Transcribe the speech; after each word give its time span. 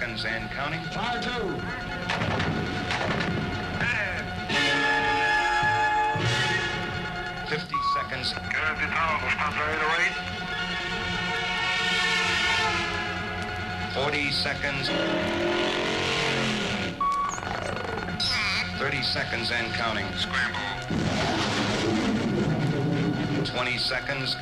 seconds 0.00 0.24
and 0.24 0.50
counting. 0.52 0.80
Fire 0.84 1.20
two. 1.20 1.30
50 7.50 7.74
seconds. 7.94 8.32
Curve 8.32 8.80
the 8.80 8.86
town, 8.86 9.20
stop 9.30 9.54
right 9.60 9.82
away. 9.84 10.06
40 13.92 14.30
seconds. 14.30 14.88
30 18.78 19.02
seconds 19.02 19.50
and 19.50 19.70
counting. 19.74 20.06
Scramble. 20.16 20.60
20 23.44 23.76
seconds. 23.76 24.36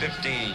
15. 0.00 0.54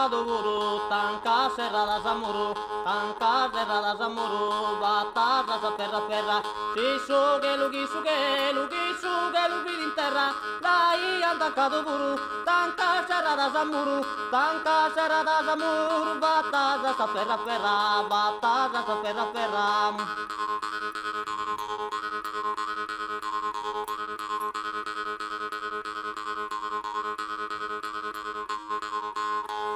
cerca 0.00 0.08
do 0.08 0.24
muro, 0.24 0.80
tanca 0.88 1.50
cerradas 1.54 2.06
a 2.06 2.14
muro, 2.14 2.54
tanca 2.84 3.50
cerradas 3.52 4.00
a 4.00 4.08
muro, 4.08 4.78
batatas 4.80 5.64
a 5.64 5.72
ferra 5.72 6.00
ferra, 6.08 6.42
xixuguelu, 6.74 7.68
guixuguelu, 7.68 8.68
guixuguelu, 8.68 9.64
vida 9.64 9.84
en 9.84 9.94
terra, 9.94 10.34
daí 10.62 11.20
tanca 11.38 11.68
do 11.68 11.82
muro, 11.82 12.16
tanca 12.46 13.04
cerradas 13.06 13.54
a 13.54 13.64
muro, 13.64 14.00
tanca 14.30 14.90
cerradas 14.94 15.48
a 15.48 15.56
muro, 15.56 16.18
batatas 16.18 17.00
a 17.00 17.06
ferra 17.08 17.38
ferra, 17.38 18.02
batatas 18.08 18.88
a 18.88 18.96
ferra 19.02 19.26
ferra. 19.34 20.69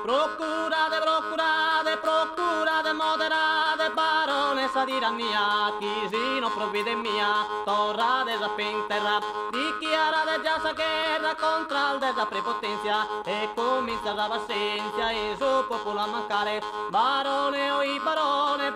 Perra, 0.05 0.29
batasa 0.29 1.01
sapera 1.01 1.23
perra. 1.25 1.95
Procurate, 1.95 1.97
procurate, 1.97 1.97
procurate, 1.99 2.93
moderate, 2.93 3.91
baronessa 3.95 4.85
di 4.85 4.99
mia, 5.15 5.75
chi 5.79 6.09
si 6.09 6.39
non 6.41 6.53
provvide 6.53 6.95
mia, 6.95 7.47
torrate 7.65 8.37
sa 8.39 8.49
pinterra, 8.51 9.19
dichiarate 9.51 10.43
già 10.43 10.61
sa 10.61 10.73
guerra 10.73 11.35
contra 11.35 11.93
il 11.93 11.99
desa 11.99 12.27
prepotenzia, 12.27 13.07
e 13.25 13.51
comincia 13.55 14.13
la 14.13 14.27
vassenzia, 14.27 15.11
e 15.11 15.35
su 15.37 15.67
popolo 15.69 16.01
a 16.01 16.07
mancare, 16.07 16.63
barone 16.91 17.71
o 17.71 17.83
i 17.83 17.99
barone, 18.01 18.73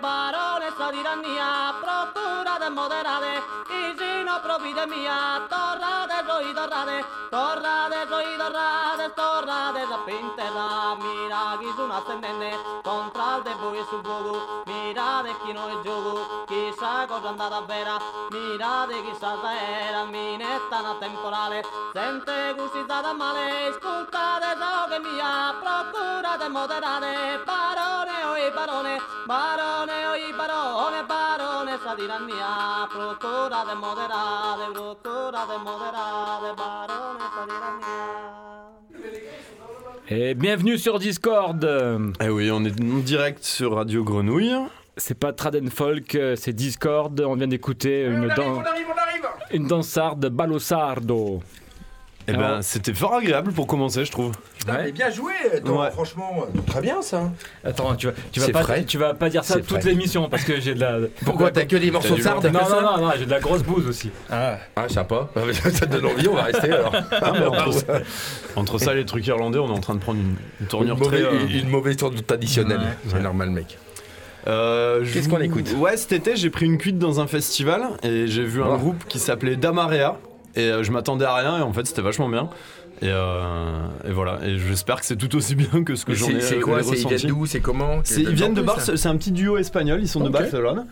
tiranía, 0.91 1.75
procura 1.81 2.59
desmoderade, 2.59 3.41
y 3.69 3.97
si 3.97 4.23
no 4.23 4.41
provide 4.41 4.87
mía, 4.87 5.45
torra 5.49 6.07
de 6.07 6.21
ruido 6.21 6.67
rade, 6.67 7.05
torra 7.29 7.89
de 7.89 8.05
ruido 8.05 8.49
rade, 8.49 9.09
torra 9.11 9.71
de 9.73 9.85
la 9.87 10.05
pintela, 10.05 10.97
mira 10.99 11.53
aquí 11.53 11.65
es 11.67 11.77
un 11.77 11.91
ascendente, 11.91 12.51
contra 12.83 13.37
el 13.37 13.43
de 13.43 13.51
y 13.51 13.85
su 13.89 14.01
bugu, 14.01 14.63
mirate 15.09 15.35
chi 15.43 15.51
non 15.53 15.69
è 15.69 15.81
gioco, 15.83 16.45
chissà 16.45 17.05
cosa 17.07 17.25
è 17.25 17.29
andata 17.29 17.61
vera, 17.61 17.97
mirate 18.29 18.93
chissà 19.01 19.33
se 19.41 19.89
era 19.89 20.05
minetta 20.05 20.79
una 20.79 20.95
temporale, 20.99 21.63
sente 21.93 22.53
gustata 22.55 23.13
male, 23.13 23.73
ascoltate 23.73 24.45
ciò 24.59 24.87
che 24.87 24.99
mia, 24.99 25.57
procurate 25.57 26.47
moderate, 26.49 27.41
barone 27.43 28.17
o 28.29 28.35
i 28.37 28.51
barone, 28.53 28.97
barone 29.25 30.05
o 30.05 30.15
i 30.15 30.33
barone, 30.35 31.03
barone 31.05 31.79
sa 31.81 31.95
tirannia, 31.95 32.87
procurate 32.87 33.73
moderate, 33.73 34.71
procurate 34.73 35.57
moderate, 35.57 36.53
barone 36.53 37.25
sa 37.33 37.43
tirannia. 37.49 38.37
Et 40.11 40.33
bienvenue 40.33 40.79
sur 40.79 40.97
Discord. 40.97 41.63
Eh 42.19 42.29
oui, 42.29 42.49
on 42.51 42.65
est 42.65 42.81
en 42.81 42.97
direct 42.97 43.43
sur 43.43 43.75
Radio 43.75 44.03
Grenouille. 44.03 44.55
C'est 44.99 45.17
pas 45.17 45.33
Traden 45.33 45.69
Folk, 45.69 46.13
euh, 46.15 46.35
c'est 46.37 46.53
Discord. 46.53 47.19
On 47.21 47.35
vient 47.35 47.47
d'écouter 47.47 48.03
une, 48.05 48.27
dan- 48.35 48.63
une 49.51 49.67
dansarde 49.67 50.27
Balossardo. 50.27 51.41
Eh 52.27 52.31
Alors- 52.33 52.41
ben, 52.57 52.61
c'était 52.61 52.93
fort 52.93 53.15
agréable 53.15 53.51
pour 53.53 53.65
commencer, 53.65 54.05
je 54.05 54.11
trouve. 54.11 54.33
Putain, 54.59 54.73
Ouais. 54.73 54.83
mais 54.85 54.91
bien 54.91 55.09
joué, 55.09 55.31
toi, 55.65 55.85
Ouais. 55.85 55.91
franchement. 55.91 56.43
Très 56.67 56.81
bien 56.81 57.01
ça. 57.01 57.31
Attends, 57.63 57.95
tu 57.95 58.05
vas, 58.07 58.13
tu 58.31 58.39
vas 58.39 58.45
C'est 58.45 58.51
pas, 58.51 58.61
frais. 58.61 58.83
tu 58.85 58.97
vas 58.99 59.13
pas 59.15 59.29
dire 59.29 59.43
ça 59.43 59.59
toute 59.59 59.83
l'émission 59.83 60.29
parce 60.29 60.43
que 60.43 60.59
j'ai 60.59 60.75
de 60.75 60.79
la. 60.81 60.97
Pourquoi 61.25 61.49
t'as 61.49 61.65
que 61.65 61.75
des 61.77 61.89
morceaux 61.89 62.15
de 62.15 62.21
sarde 62.21 62.45
Non, 62.45 62.59
non, 62.69 62.81
non, 62.81 62.97
non, 63.07 63.11
j'ai 63.17 63.25
de 63.25 63.31
la 63.31 63.39
grosse 63.39 63.63
bouse 63.63 63.87
aussi. 63.87 64.11
Ah, 64.29 64.57
sympa. 64.89 65.29
Ça 65.53 65.87
te 65.87 65.91
donne 65.95 66.05
envie, 66.05 66.27
on 66.27 66.35
va 66.35 66.43
rester 66.43 66.71
alors. 66.71 66.93
Ah, 67.19 67.31
mais 67.33 67.45
entre, 67.45 67.71
ça, 67.73 67.93
entre 68.55 68.77
ça 68.77 68.91
et 68.93 68.97
les 68.97 69.05
trucs 69.05 69.25
irlandais, 69.25 69.57
on 69.57 69.69
est 69.69 69.77
en 69.77 69.79
train 69.79 69.95
de 69.95 69.99
prendre 70.01 70.19
une, 70.19 70.27
une 70.27 70.35
Une 70.61 70.67
tournure 70.67 70.97
mauvaise, 70.97 71.23
très. 71.25 71.33
euh, 71.35 71.45
une- 71.47 71.55
une 71.61 71.69
mauvaise 71.69 71.95
tournure 71.97 72.23
traditionnelle. 72.25 72.81
C'est 73.07 73.15
Ouais. 73.15 73.21
normal, 73.21 73.49
mec. 73.49 73.77
Euh, 74.47 75.03
Qu'est-ce 75.11 75.29
qu'on 75.29 75.39
écoute? 75.41 75.73
Ouais, 75.77 75.97
cet 75.97 76.11
été, 76.13 76.35
j'ai 76.35 76.49
pris 76.49 76.65
une 76.65 76.77
cuite 76.77 76.97
dans 76.97 77.19
un 77.19 77.27
festival 77.27 77.81
et 78.03 78.27
j'ai 78.27 78.43
vu 78.43 78.61
un 78.63 78.77
groupe 78.77 79.03
qui 79.07 79.19
s'appelait 79.19 79.55
Damarea. 79.55 80.17
Et 80.55 80.61
euh, 80.71 80.83
je 80.83 80.91
m'attendais 80.91 81.25
à 81.25 81.35
rien 81.35 81.57
et 81.59 81.61
en 81.61 81.73
fait, 81.73 81.85
c'était 81.85 82.01
vachement 82.01 82.27
bien. 82.29 82.49
Et, 83.01 83.07
euh, 83.07 83.87
et 84.05 84.11
voilà, 84.11 84.39
et 84.43 84.57
j'espère 84.57 84.99
que 84.99 85.05
c'est 85.05 85.15
tout 85.15 85.33
aussi 85.35 85.55
bien 85.55 85.83
que 85.83 85.95
ce 85.95 86.03
que 86.05 86.13
j'en 86.13 86.25
C'est 86.27 86.33
ai, 86.33 86.41
c'est 86.41 86.59
quoi? 86.59 86.79
Ils 86.81 87.07
viennent 87.07 87.27
d'où? 87.27 87.45
C'est 87.45 87.61
comment? 87.61 88.01
Ils 88.17 88.29
viennent 88.29 88.53
de 88.53 88.61
Barcelone, 88.61 88.97
c'est 88.97 89.07
un 89.07 89.15
petit 89.15 89.31
duo 89.31 89.57
espagnol, 89.57 89.99
ils 90.01 90.07
sont 90.07 90.19
de. 90.21 90.29
Barcelone. 90.29 90.85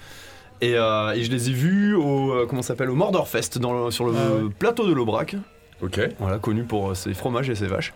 Et, 0.61 0.73
euh, 0.75 1.11
et 1.13 1.23
je 1.23 1.29
les 1.31 1.49
ai 1.49 1.53
vus 1.53 1.95
au, 1.95 2.45
comment 2.47 2.61
s'appelle, 2.61 2.89
au 2.89 2.95
Mordorfest, 2.95 3.57
dans 3.59 3.85
le- 3.85 3.91
sur 3.91 4.05
le 4.05 4.49
plateau 4.57 4.87
de 4.87 4.93
l'Aubrac. 4.93 5.35
Ok. 5.83 5.99
Voilà, 6.19 6.37
connu 6.39 6.63
pour 6.63 6.95
ses 6.95 7.13
fromages 7.13 7.49
et 7.49 7.55
ses 7.55 7.67
vaches. 7.67 7.93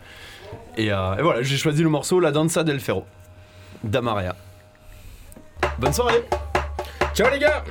Et, 0.78 0.88
et 0.88 1.22
voilà, 1.22 1.42
j'ai 1.42 1.58
choisi 1.58 1.82
le 1.82 1.90
morceau 1.90 2.20
La 2.20 2.32
Danza 2.32 2.64
del 2.64 2.80
Ferro, 2.80 3.06
d'Amaria. 3.84 4.36
Bonne 5.82 5.94
soirée. 5.94 6.24
Ciao 7.16 7.28
les 7.32 7.40
gars 7.40 7.64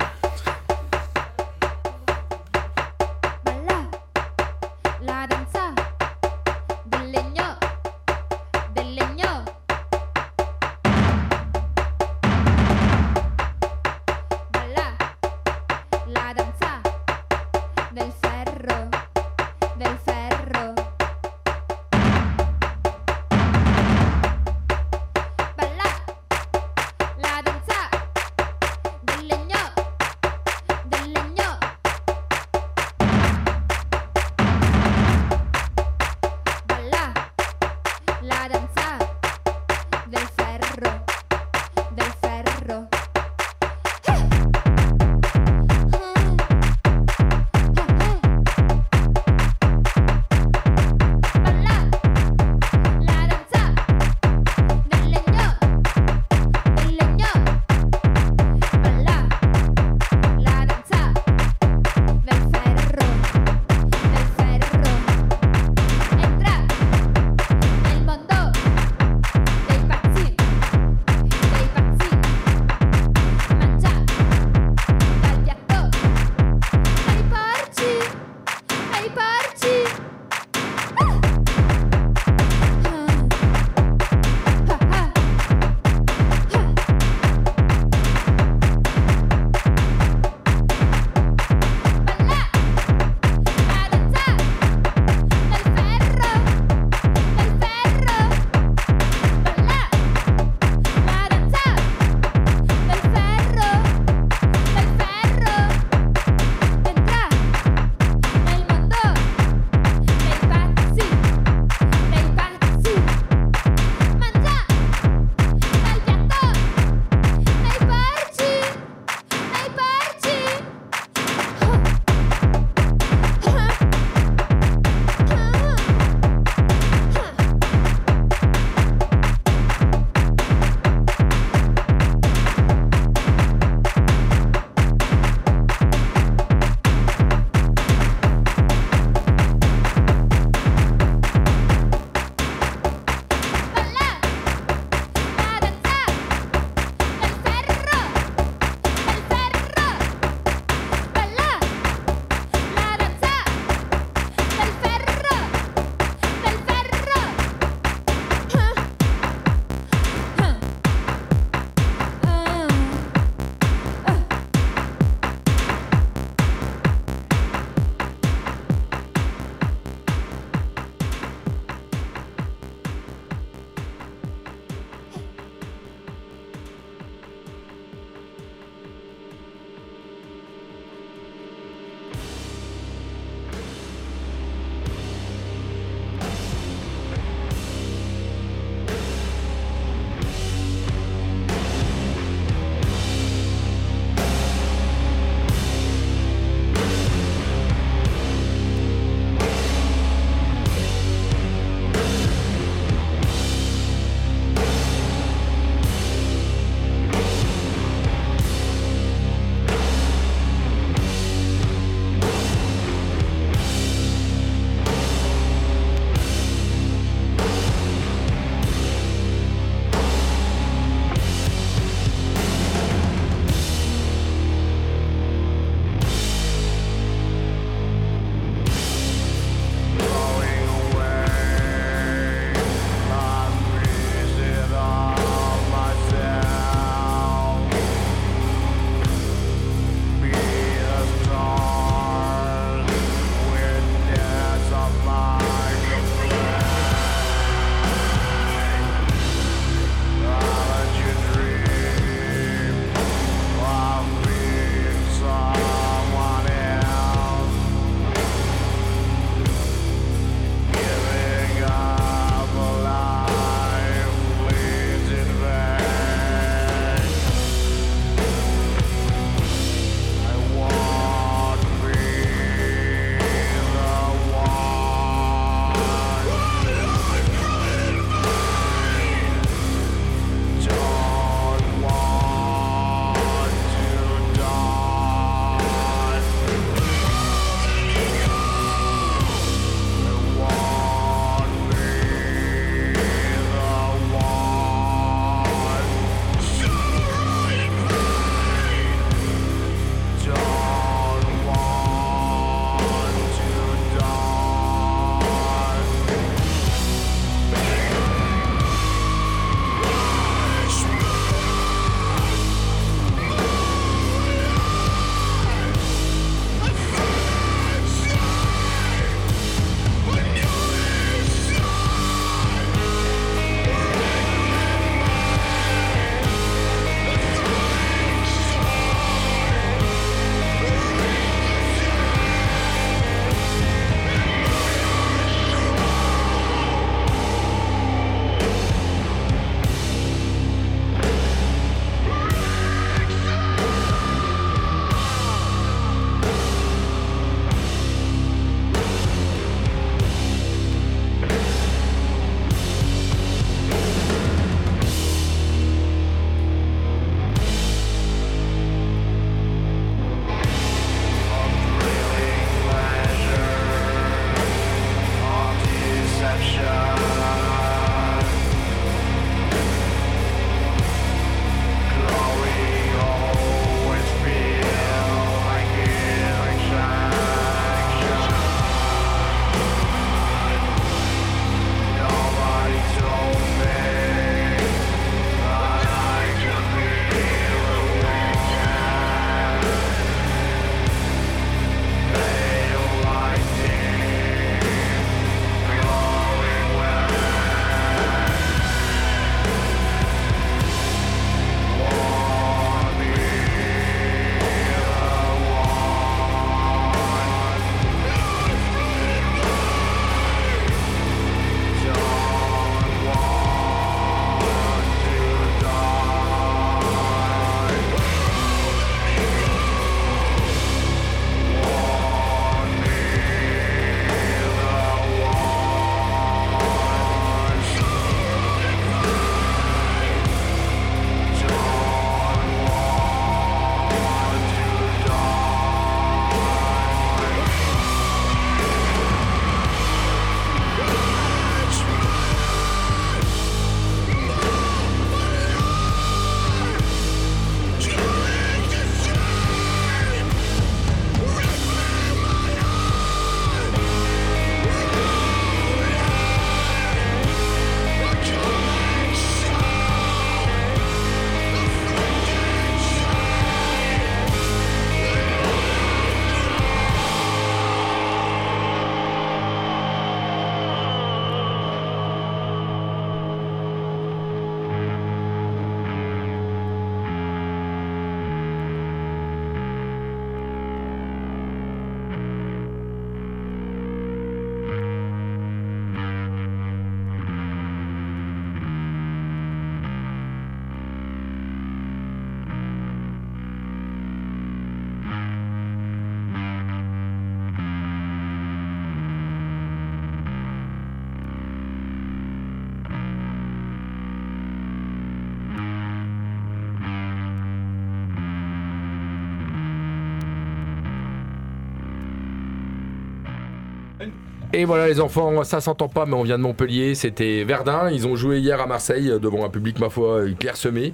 Et 514.53 514.65
voilà 514.65 514.87
les 514.87 514.99
enfants, 514.99 515.43
ça 515.45 515.61
s'entend 515.61 515.87
pas, 515.87 516.05
mais 516.05 516.13
on 516.13 516.23
vient 516.23 516.37
de 516.37 516.43
Montpellier, 516.43 516.93
c'était 516.95 517.43
Verdun. 517.45 517.89
Ils 517.89 518.05
ont 518.07 518.15
joué 518.17 518.39
hier 518.39 518.59
à 518.59 518.67
Marseille 518.67 519.09
euh, 519.09 519.17
devant 519.19 519.45
un 519.45 519.49
public, 519.49 519.79
ma 519.79 519.89
foi, 519.89 520.19
euh, 520.21 520.31
clairsemé. 520.37 520.93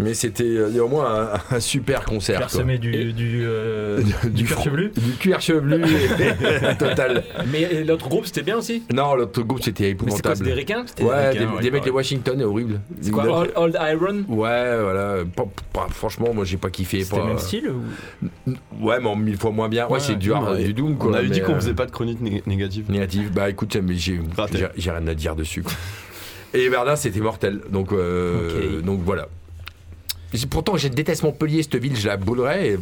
Mais 0.00 0.14
c'était 0.14 0.44
euh, 0.44 0.68
néanmoins 0.70 1.30
un, 1.50 1.56
un 1.56 1.60
super 1.60 2.04
concert. 2.04 2.36
quoi. 2.38 2.46
Clairsemé 2.46 2.78
du, 2.78 3.12
du, 3.12 3.40
euh, 3.42 4.00
Du, 4.24 4.30
du 4.30 4.44
cuir 4.44 4.60
chevelu 4.62 4.92
Du 4.94 5.12
cuir 5.14 5.40
chevelu, 5.40 5.82
total. 6.78 7.24
Mais 7.50 7.82
l'autre 7.82 8.08
groupe, 8.08 8.26
c'était 8.26 8.42
bien 8.42 8.58
aussi? 8.58 8.84
Non, 8.92 9.14
l'autre 9.16 9.42
groupe 9.42 9.60
c'était 9.62 9.90
épouvantable. 9.90 10.44
des 10.44 10.52
ricains? 10.52 10.84
C'était 10.86 11.02
Ouais, 11.04 11.30
ricains, 11.30 11.40
des, 11.40 11.46
ouais, 11.56 11.62
des 11.62 11.70
mecs 11.72 11.82
ouais. 11.82 11.88
de 11.88 11.94
Washington, 11.94 12.42
horrible. 12.42 12.80
C'est 13.00 13.10
quoi, 13.10 13.24
Old, 13.40 13.52
Old 13.56 13.78
Iron? 13.90 14.24
Ouais, 14.28 14.80
voilà. 14.82 15.24
Pas- 15.34 15.48
pas- 15.72 15.88
franchement, 15.90 16.32
moi 16.32 16.44
j'ai 16.44 16.58
pas 16.58 16.70
kiffé. 16.70 17.02
C'était 17.02 17.16
le 17.20 17.24
même 17.26 17.38
style 17.38 17.68
ou... 17.70 18.52
Ouais, 18.86 18.98
mais 19.00 19.08
en 19.08 19.16
mille 19.16 19.36
fois 19.36 19.50
moins 19.50 19.68
bien. 19.68 19.86
Ouais, 19.86 19.94
Ouais, 19.94 20.00
c'est 20.00 20.14
du 20.16 20.28
du 20.64 20.72
doom 20.74 20.96
quoi. 20.96 21.10
On 21.10 21.14
avait 21.14 21.28
dit 21.28 21.40
qu'on 21.40 21.52
euh, 21.54 21.56
faisait 21.60 21.74
pas 21.74 21.86
de 21.86 21.90
chronique 21.90 22.20
né- 22.20 22.42
négative. 22.46 22.84
Bah 23.32 23.50
écoute, 23.50 23.76
mais 23.76 23.94
j'ai 23.94 24.20
Raté. 24.36 24.58
j'ai- 24.58 24.66
j'ai 24.76 24.90
rien 24.90 25.06
à 25.06 25.14
dire 25.14 25.34
dessus. 25.36 25.62
quoi. 25.62 25.72
Et 26.54 26.68
Verdun, 26.68 26.96
c'était 26.96 27.20
mortel. 27.20 27.60
Donc, 27.70 27.92
euh, 27.92 28.80
voilà. 29.04 29.28
Pourtant, 30.50 30.76
je 30.76 30.88
déteste 30.88 31.22
Montpellier, 31.22 31.62
cette 31.62 31.76
ville, 31.76 31.96
je 31.96 32.06
la 32.06 32.18
boulerais. 32.18 32.72
et- 32.72 32.78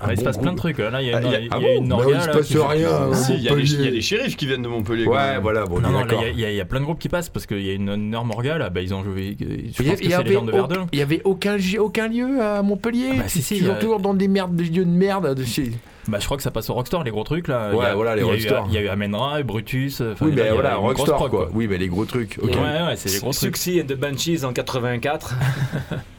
Ah, 0.00 0.12
il 0.12 0.18
se 0.18 0.24
passe 0.24 0.38
plein 0.38 0.50
de 0.52 0.56
trucs. 0.56 0.78
Là, 0.78 1.00
il 1.00 1.06
y 1.08 1.12
a 1.12 1.18
Ah, 1.18 1.20
une, 1.20 1.26
il 1.28 1.32
y 1.32 1.34
a- 1.36 1.38
il 1.40 1.44
y 1.46 1.48
ah 1.52 1.56
a 1.56 1.60
bon 1.60 1.82
une 1.82 1.88
Bah, 1.88 1.94
orga, 1.96 2.16
il 2.16 2.20
se 2.22 2.28
passe 2.30 2.56
rien. 2.56 2.88
Ah, 3.12 3.14
si, 3.14 3.34
il 3.34 3.42
y, 3.42 3.48
a 3.48 3.54
les- 3.54 3.62
il 3.62 3.70
y 3.70 3.74
a 3.74 3.76
Montpellier. 3.78 3.90
les 3.92 4.00
shérifs 4.00 4.36
qui 4.36 4.46
viennent 4.46 4.62
de 4.62 4.68
Montpellier. 4.68 5.06
Ouais, 5.06 5.38
voilà, 5.40 5.66
bon, 5.66 5.78
il 5.80 6.38
y 6.38 6.44
a- 6.44 6.50
y, 6.52 6.64
plein 6.64 6.80
de 6.80 6.84
groupes 6.84 6.98
qui 6.98 7.08
passent 7.08 7.28
parce 7.28 7.46
qu'il 7.46 7.62
y 7.64 7.70
a 7.70 7.74
une 7.74 7.90
énorme 7.90 8.32
orga 8.32 8.58
là. 8.58 8.70
Bah, 8.70 8.80
ils 8.80 8.92
ont 8.92 9.04
joué. 9.04 9.36
Je 9.38 9.44
Il 9.44 9.52
y, 9.52 9.70
pense 9.70 9.76
que 9.76 9.80
il 9.82 9.86
y 9.88 9.96
c'est 9.98 10.04
les 10.08 10.14
avait, 10.14 10.32
gens 10.34 10.42
de 10.42 10.50
au- 10.50 10.54
Verdun. 10.56 10.86
il 10.92 10.98
y 10.98 11.02
avait 11.02 11.20
aucun, 11.24 11.56
aucun 11.78 12.08
lieu 12.08 12.40
à 12.42 12.60
Montpellier. 12.62 13.18
Bah, 13.18 13.28
si, 13.28 13.40
si, 13.40 13.58
toujours, 13.58 13.74
euh, 13.76 13.80
toujours 13.80 14.00
dans 14.00 14.14
des 14.14 14.26
merdes, 14.28 14.56
des 14.56 14.64
lieux 14.64 14.84
de 14.84 14.90
merde. 14.90 15.32
De 15.34 15.44
chez... 15.44 15.70
Bah, 16.06 16.18
je 16.20 16.24
crois 16.26 16.36
que 16.36 16.42
ça 16.42 16.50
passe 16.50 16.68
au 16.70 16.74
Rockstore, 16.74 17.02
les 17.04 17.10
gros 17.10 17.24
trucs 17.24 17.48
là. 17.48 17.70
Ouais, 17.70 17.76
Il 17.78 17.82
y 17.82 17.86
a- 17.86 17.94
voilà, 17.94 18.14
les 18.16 18.22
il 18.22 18.26
y 18.26 18.28
a 18.28 18.32
eu- 18.32 18.36
Rockstore. 18.36 18.66
Il 18.68 18.74
y 18.74 18.78
a 18.78 18.80
eu 18.82 18.88
Amenra, 18.88 19.42
Brutus. 19.42 20.00
enfin, 20.02 20.26
Oui, 20.26 20.32
là, 20.32 20.36
il 20.36 20.38
y 20.38 20.42
mais 20.42 20.48
a 20.48 20.52
voilà, 20.54 20.74
Rockstar 20.76 21.16
prog, 21.16 21.30
quoi. 21.30 21.48
Oui, 21.54 21.66
mais 21.68 21.78
les 21.78 21.88
gros 21.88 22.04
trucs. 22.04 22.38
ok. 22.42 22.50
Ouais, 22.50 22.56
ouais, 22.56 22.94
c'est 22.96 23.10
les 23.10 23.18
gros 23.20 23.32
trucs. 23.32 23.56
Suxy 23.56 23.80
and 23.80 23.86
the 23.86 23.96
Banshees 23.96 24.44
en 24.44 24.52
84. 24.52 25.34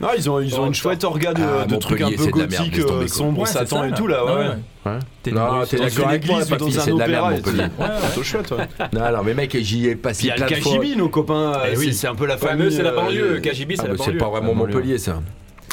Non, 0.02 0.08
ils 0.18 0.30
ont, 0.30 0.40
ils 0.40 0.60
ont 0.60 0.68
une 0.68 0.74
chouette 0.74 1.04
orga 1.04 1.34
de, 1.34 1.42
Ah, 1.44 1.66
de 1.66 1.76
trucs 1.76 2.02
un 2.02 2.10
peu 2.10 2.26
de 2.26 2.32
gothiques, 2.32 2.80
euh, 2.80 2.84
quoi. 3.00 3.08
sombre, 3.08 3.40
Ouais, 3.42 3.46
c'est 3.46 3.54
Satan 3.60 3.82
ça, 3.82 3.88
et 3.90 3.92
tout 3.94 4.08
là. 4.08 4.18
Ah 4.22 4.26
Ouais. 4.26 4.40
ouais. 4.40 4.48
Ouais. 4.88 5.00
T'es 5.24 5.32
Non, 5.32 5.64
t'es 5.68 5.78
d'accord 5.78 6.08
avec 6.10 6.28
moi, 6.28 6.40
papy, 6.48 6.72
c'est 6.72 6.92
de 6.92 7.00
la 7.00 7.08
merde. 7.08 7.32
Montpellier. 7.32 7.64
plutôt 8.06 8.24
chouette, 8.24 8.52
ouais. 8.52 8.68
Non, 8.94 9.12
non, 9.12 9.24
mais 9.24 9.34
mec, 9.34 9.56
j'y 9.62 9.88
ai 9.88 9.96
passé 9.96 10.20
Puis 10.20 10.28
il 10.28 10.30
y 10.30 10.32
a 10.32 10.36
plein 10.36 10.46
le 10.48 10.56
de 10.56 10.62
fois. 10.68 10.78
KGB, 10.80 10.96
nos 10.96 11.10
copains. 11.10 11.54
Eh 11.68 11.76
c'est- 11.76 11.78
oui. 11.80 11.94
C'est 11.94 12.08
un 12.08 12.16
peu 12.16 12.26
la 12.28 12.38
Fameux, 12.38 12.58
famille. 12.66 12.76
c'est 12.76 12.84
la 12.84 12.92
euh, 12.92 12.96
banlieue. 12.96 13.34
de- 13.36 13.40
KGB, 13.40 13.76
c'est 13.76 13.82
Ah, 13.84 13.88
la 13.88 13.92
bah, 13.94 13.96
c'est 14.00 14.06
banlieue. 14.12 14.18
pas 14.20 14.30
vraiment 14.30 14.54
banlieue. 14.56 14.74
Montpellier 14.76 14.98
ça. 15.00 15.22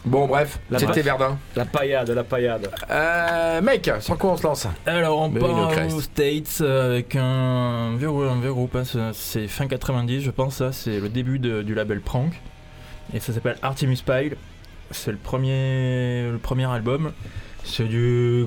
Bon, 0.04 0.26
bref, 0.26 0.58
La 0.68 0.80
c'était. 0.80 1.00
Verdun. 1.02 1.38
La 1.54 1.64
paillade, 1.64 2.10
la 2.10 2.24
paillade. 2.24 2.68
Euh, 2.90 3.60
mec, 3.62 3.88
sur 4.00 4.18
quoi 4.18 4.32
on 4.32 4.36
se 4.36 4.42
lance 4.42 4.66
Alors 4.84 5.18
on 5.20 5.28
Mais 5.28 5.38
part 5.38 5.86
aux 5.94 6.00
States 6.00 6.60
avec 6.60 7.14
un 7.14 7.94
vieux, 7.96 8.08
un 8.08 8.40
vieux 8.40 8.52
groupe, 8.52 8.74
hein, 8.74 8.82
c'est- 9.12 9.46
fin 9.46 9.68
90 9.68 10.20
je 10.20 10.30
pense, 10.32 10.56
ça 10.56 10.72
c'est 10.72 10.98
le 10.98 11.08
début 11.08 11.38
de- 11.38 11.62
du 11.62 11.74
label 11.76 12.00
Prank 12.00 12.32
et 13.14 13.20
ça 13.20 13.32
s'appelle 13.32 13.56
Artemis 13.62 14.02
Pyle, 14.04 14.36
c'est 14.90 15.12
le 15.12 15.18
premier, 15.18 16.28
le 16.32 16.38
premier 16.38 16.66
album, 16.68 17.12
c'est 17.62 17.84
du 17.84 18.44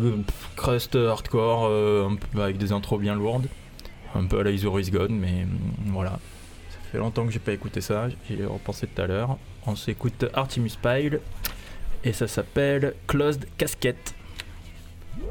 crust 0.58 0.96
hardcore 0.98 1.68
euh, 1.68 2.10
avec 2.38 2.58
des 2.58 2.74
intros 2.74 3.00
bien 3.00 3.16
lourdes, 3.16 3.48
un 4.14 4.26
peu 4.26 4.42
à 4.42 4.44
la 4.44 4.52
Is 4.52 4.66
Is 4.66 4.92
Gone 4.92 5.16
mais 5.18 5.46
mm, 5.46 5.92
voilà, 5.94 6.20
fait 6.96 7.02
longtemps 7.02 7.26
que 7.26 7.32
j'ai 7.34 7.40
pas 7.40 7.52
écouté 7.52 7.82
ça, 7.82 8.08
j'y 8.30 8.40
ai 8.42 8.46
repensé 8.46 8.88
tout 8.88 9.02
à 9.02 9.06
l'heure, 9.06 9.38
on 9.68 9.76
s'écoute 9.76 10.26
Artemis 10.34 10.78
Pyle 10.82 11.20
et 12.06 12.14
ça 12.14 12.26
s'appelle 12.26 12.94
Closed 13.06 13.46
Casket. 13.58 13.98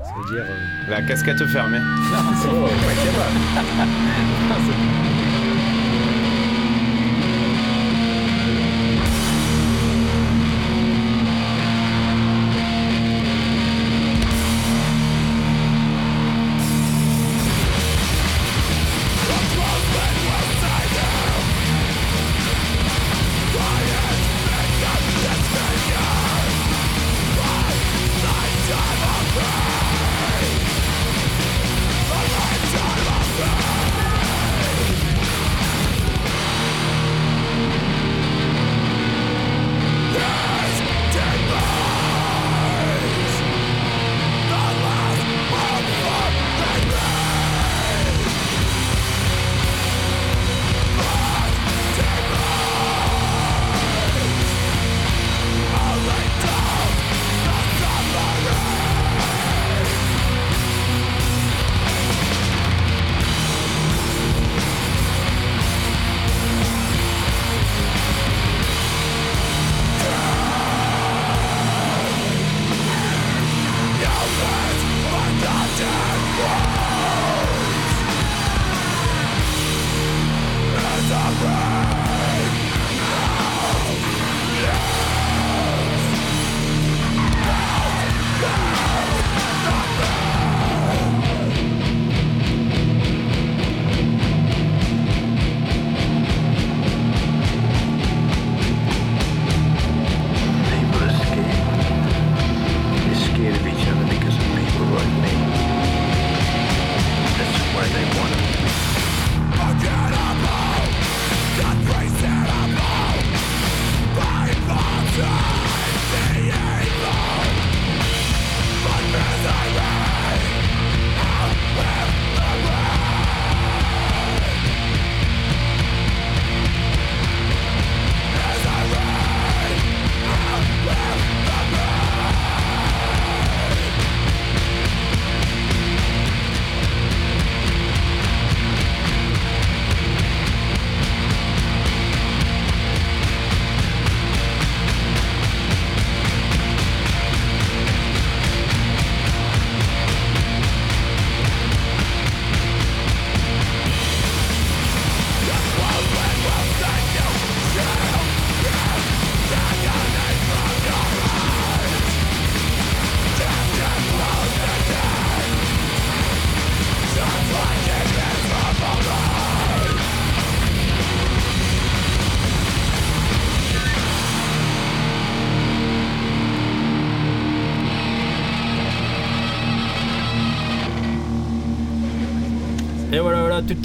Ça 0.02 0.12
veut 0.18 0.35
dire. 0.37 0.44
euh, 0.47 0.90
La 0.90 1.00
casquette 1.02 1.42
fermée. 1.47 1.78
Closed 2.42 2.75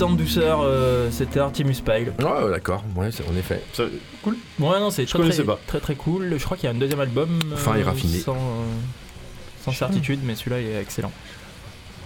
en 0.03 0.11
douceur, 0.11 0.61
euh, 0.63 1.09
c'était 1.11 1.39
Artemis 1.39 1.81
Pyle. 1.85 2.13
Ah, 2.23 2.45
ouais, 2.45 2.51
d'accord, 2.51 2.83
ouais, 2.95 3.09
c'est- 3.11 3.23
en 3.29 3.35
effet. 3.35 3.61
Ça- 3.73 3.83
cool. 4.23 4.35
Ouais, 4.59 4.79
non, 4.79 4.89
c'est 4.91 5.05
très, 5.05 5.19
connaissais 5.19 5.37
très, 5.43 5.45
pas. 5.45 5.59
très 5.67 5.79
très 5.79 5.95
cool. 5.95 6.35
Je 6.37 6.43
crois 6.43 6.57
qu'il 6.57 6.69
y 6.69 6.71
a 6.71 6.75
un 6.75 6.79
deuxième 6.79 6.99
album. 6.99 7.39
euh, 7.51 7.55
Fin 7.55 7.75
et 7.75 7.83
raffiné. 7.83 8.19
Sans, 8.19 8.35
euh, 8.35 8.63
sans 9.63 9.71
certitude, 9.71 10.19
mais 10.23 10.35
celui-là 10.35 10.59
il 10.61 10.67
est 10.67 10.81
excellent. 10.81 11.11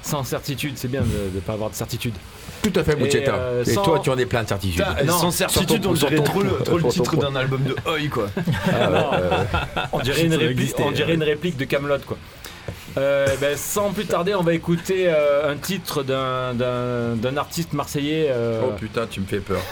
Sans 0.02 0.24
certitude, 0.26 0.74
c'est 0.76 0.90
bien 0.90 1.02
de 1.02 1.36
ne 1.36 1.40
pas 1.40 1.54
avoir 1.54 1.70
de 1.70 1.76
certitude. 1.76 2.14
Tout 2.62 2.74
à 2.76 2.84
fait, 2.84 2.96
Mouchetta. 2.98 3.36
euh, 3.36 3.64
Et, 3.64 3.70
sans- 3.74 3.84
toi, 3.84 4.00
tu 4.04 4.10
en 4.10 4.18
es 4.18 4.26
plein 4.26 4.44
de 4.44 4.50
certitudes. 4.50 4.84
Putain, 4.86 5.04
Non, 5.06 5.18
sans 5.18 5.32
certitude, 5.32 5.86
on 5.86 5.94
dirait 5.94 6.16
trop 6.16 6.42
le, 6.42 6.50
trop 6.64 6.78
le 6.78 6.84
titre 6.90 7.16
d'un 7.16 7.36
album 7.38 7.64
de 7.64 7.72
Oi, 7.90 8.08
quoi. 8.12 8.28
Ah, 8.36 8.90
ouais, 8.92 8.98
euh, 9.14 9.44
On 9.94 10.00
dirait 10.00 10.26
une 10.26 10.36
réplique, 10.36 10.76
on 10.80 10.92
dirait 10.92 11.14
une 11.14 11.24
réplique 11.24 11.56
de 11.56 11.64
Camelot 11.66 12.00
quoi. 12.06 12.18
Euh, 12.98 13.26
ben, 13.42 13.58
sans 13.58 13.92
plus 13.92 14.06
tarder, 14.06 14.36
on 14.36 14.44
va 14.44 14.54
écouter 14.54 15.06
euh, 15.08 15.52
un 15.52 15.56
titre 15.58 16.04
d'un- 16.04 16.54
d'un 16.54 17.16
d'un 17.16 17.38
artiste 17.38 17.74
marseillais. 17.74 18.28
euh, 18.30 18.62
Oh 18.64 18.72
putain, 18.80 19.08
tu 19.10 19.20
me 19.22 19.26
fais 19.26 19.40
peur. 19.40 19.62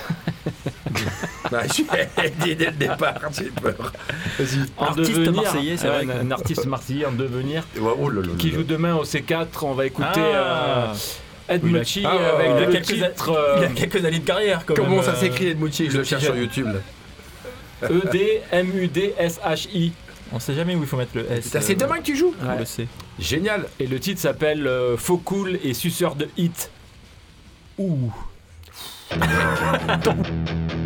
Ah, 1.53 1.63
J'ai 1.67 1.83
dit 2.29 2.55
dès 2.55 2.65
le 2.67 2.71
départ, 2.71 3.19
j'ai 3.37 3.45
peur. 3.51 3.91
en 4.77 4.85
Artiste 4.85 5.11
devenir, 5.19 5.41
marseillais, 5.43 5.75
c'est 5.77 5.87
vrai 5.87 6.03
un, 6.03 6.05
que- 6.07 6.25
un 6.25 6.31
artiste 6.31 6.65
marseillais 6.65 7.05
en 7.05 7.11
devenir, 7.11 7.65
Oh 7.81 8.09
là 8.09 8.21
là 8.21 8.27
là 8.27 8.33
qui 8.37 8.49
là. 8.51 8.55
joue 8.57 8.63
demain 8.63 8.95
au 8.95 9.03
C4. 9.03 9.47
On 9.63 9.73
va 9.73 9.85
écouter 9.85 10.07
Ah. 10.33 10.93
euh, 11.49 11.55
Ed 11.55 11.63
Mucci 11.63 12.03
Ah, 12.05 12.11
avec 12.35 12.47
il 12.47 12.51
a 12.51 12.65
le 12.67 12.71
quelques- 12.71 12.85
titre 12.85 13.29
euh, 13.31 13.55
Il 13.59 13.63
a 13.65 13.67
quelques 13.69 14.05
années 14.05 14.19
de 14.19 14.25
carrière 14.25 14.63
quand 14.65 14.75
Comment 14.75 14.95
même, 14.97 15.03
ça 15.03 15.15
s'écrit 15.15 15.47
Edmouchi 15.49 15.89
Je 15.89 15.97
le 15.97 16.03
cherche 16.05 16.23
sur. 16.23 16.35
YouTube. 16.35 16.67
E-D-M-U-D-S-H-I. 18.71 19.91
On 20.33 20.39
sait 20.39 20.53
jamais 20.55 20.75
où 20.75 20.81
il 20.81 20.87
faut 20.87 20.95
mettre 20.97 21.11
le 21.15 21.29
S. 21.29 21.49
C'est 21.59 21.71
euh, 21.71 21.75
demain 21.75 21.97
que 21.97 22.03
tu 22.03 22.15
joues 22.15 22.33
on 22.41 22.57
le 22.57 22.63
sait. 22.65 22.87
Génial. 23.21 23.67
Et 23.79 23.85
le 23.85 23.99
titre 23.99 24.19
s'appelle 24.19 24.65
euh, 24.67 24.97
Faux 24.97 25.17
cool 25.17 25.59
et 25.63 25.73
suceur 25.73 26.15
de 26.15 26.27
hit. 26.37 26.71
Ouh. 27.77 28.11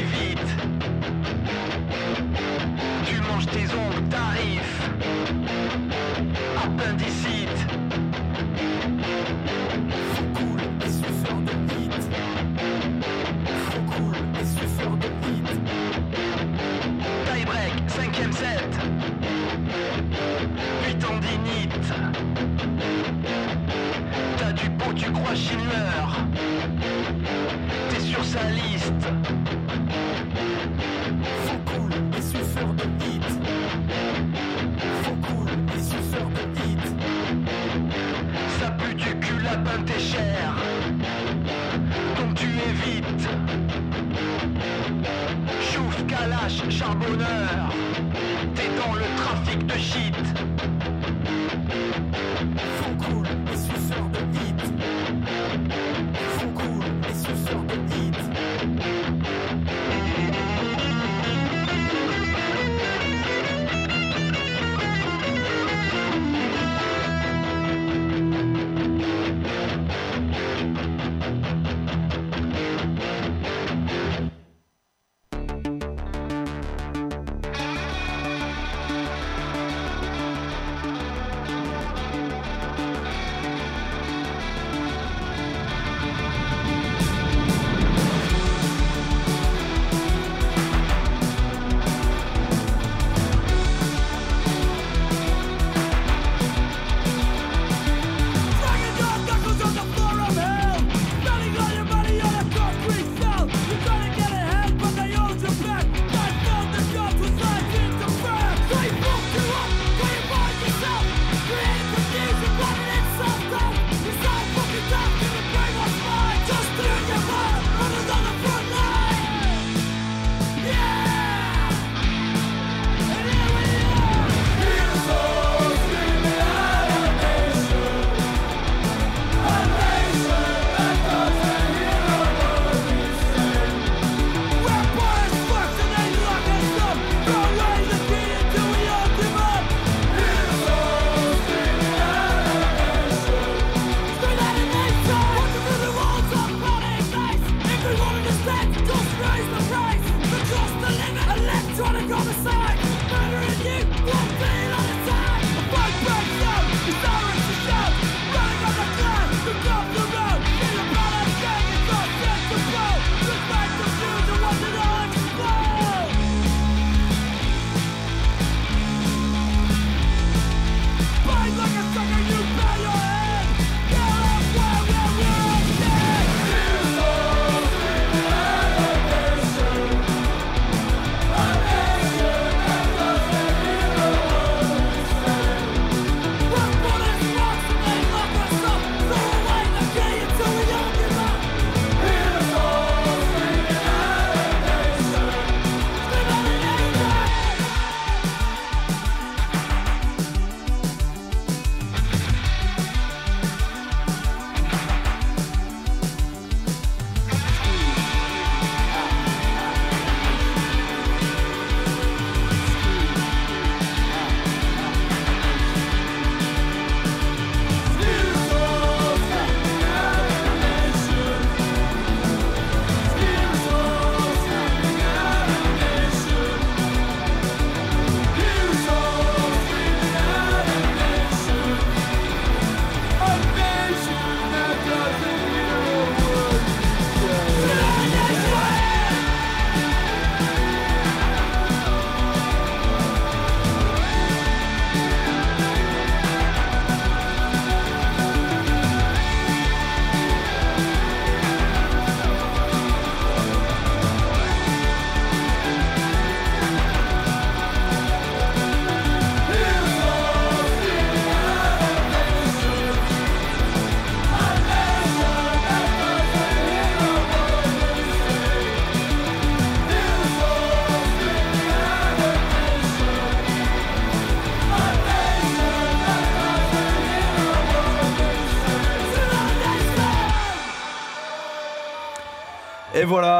Tout 0.00 0.59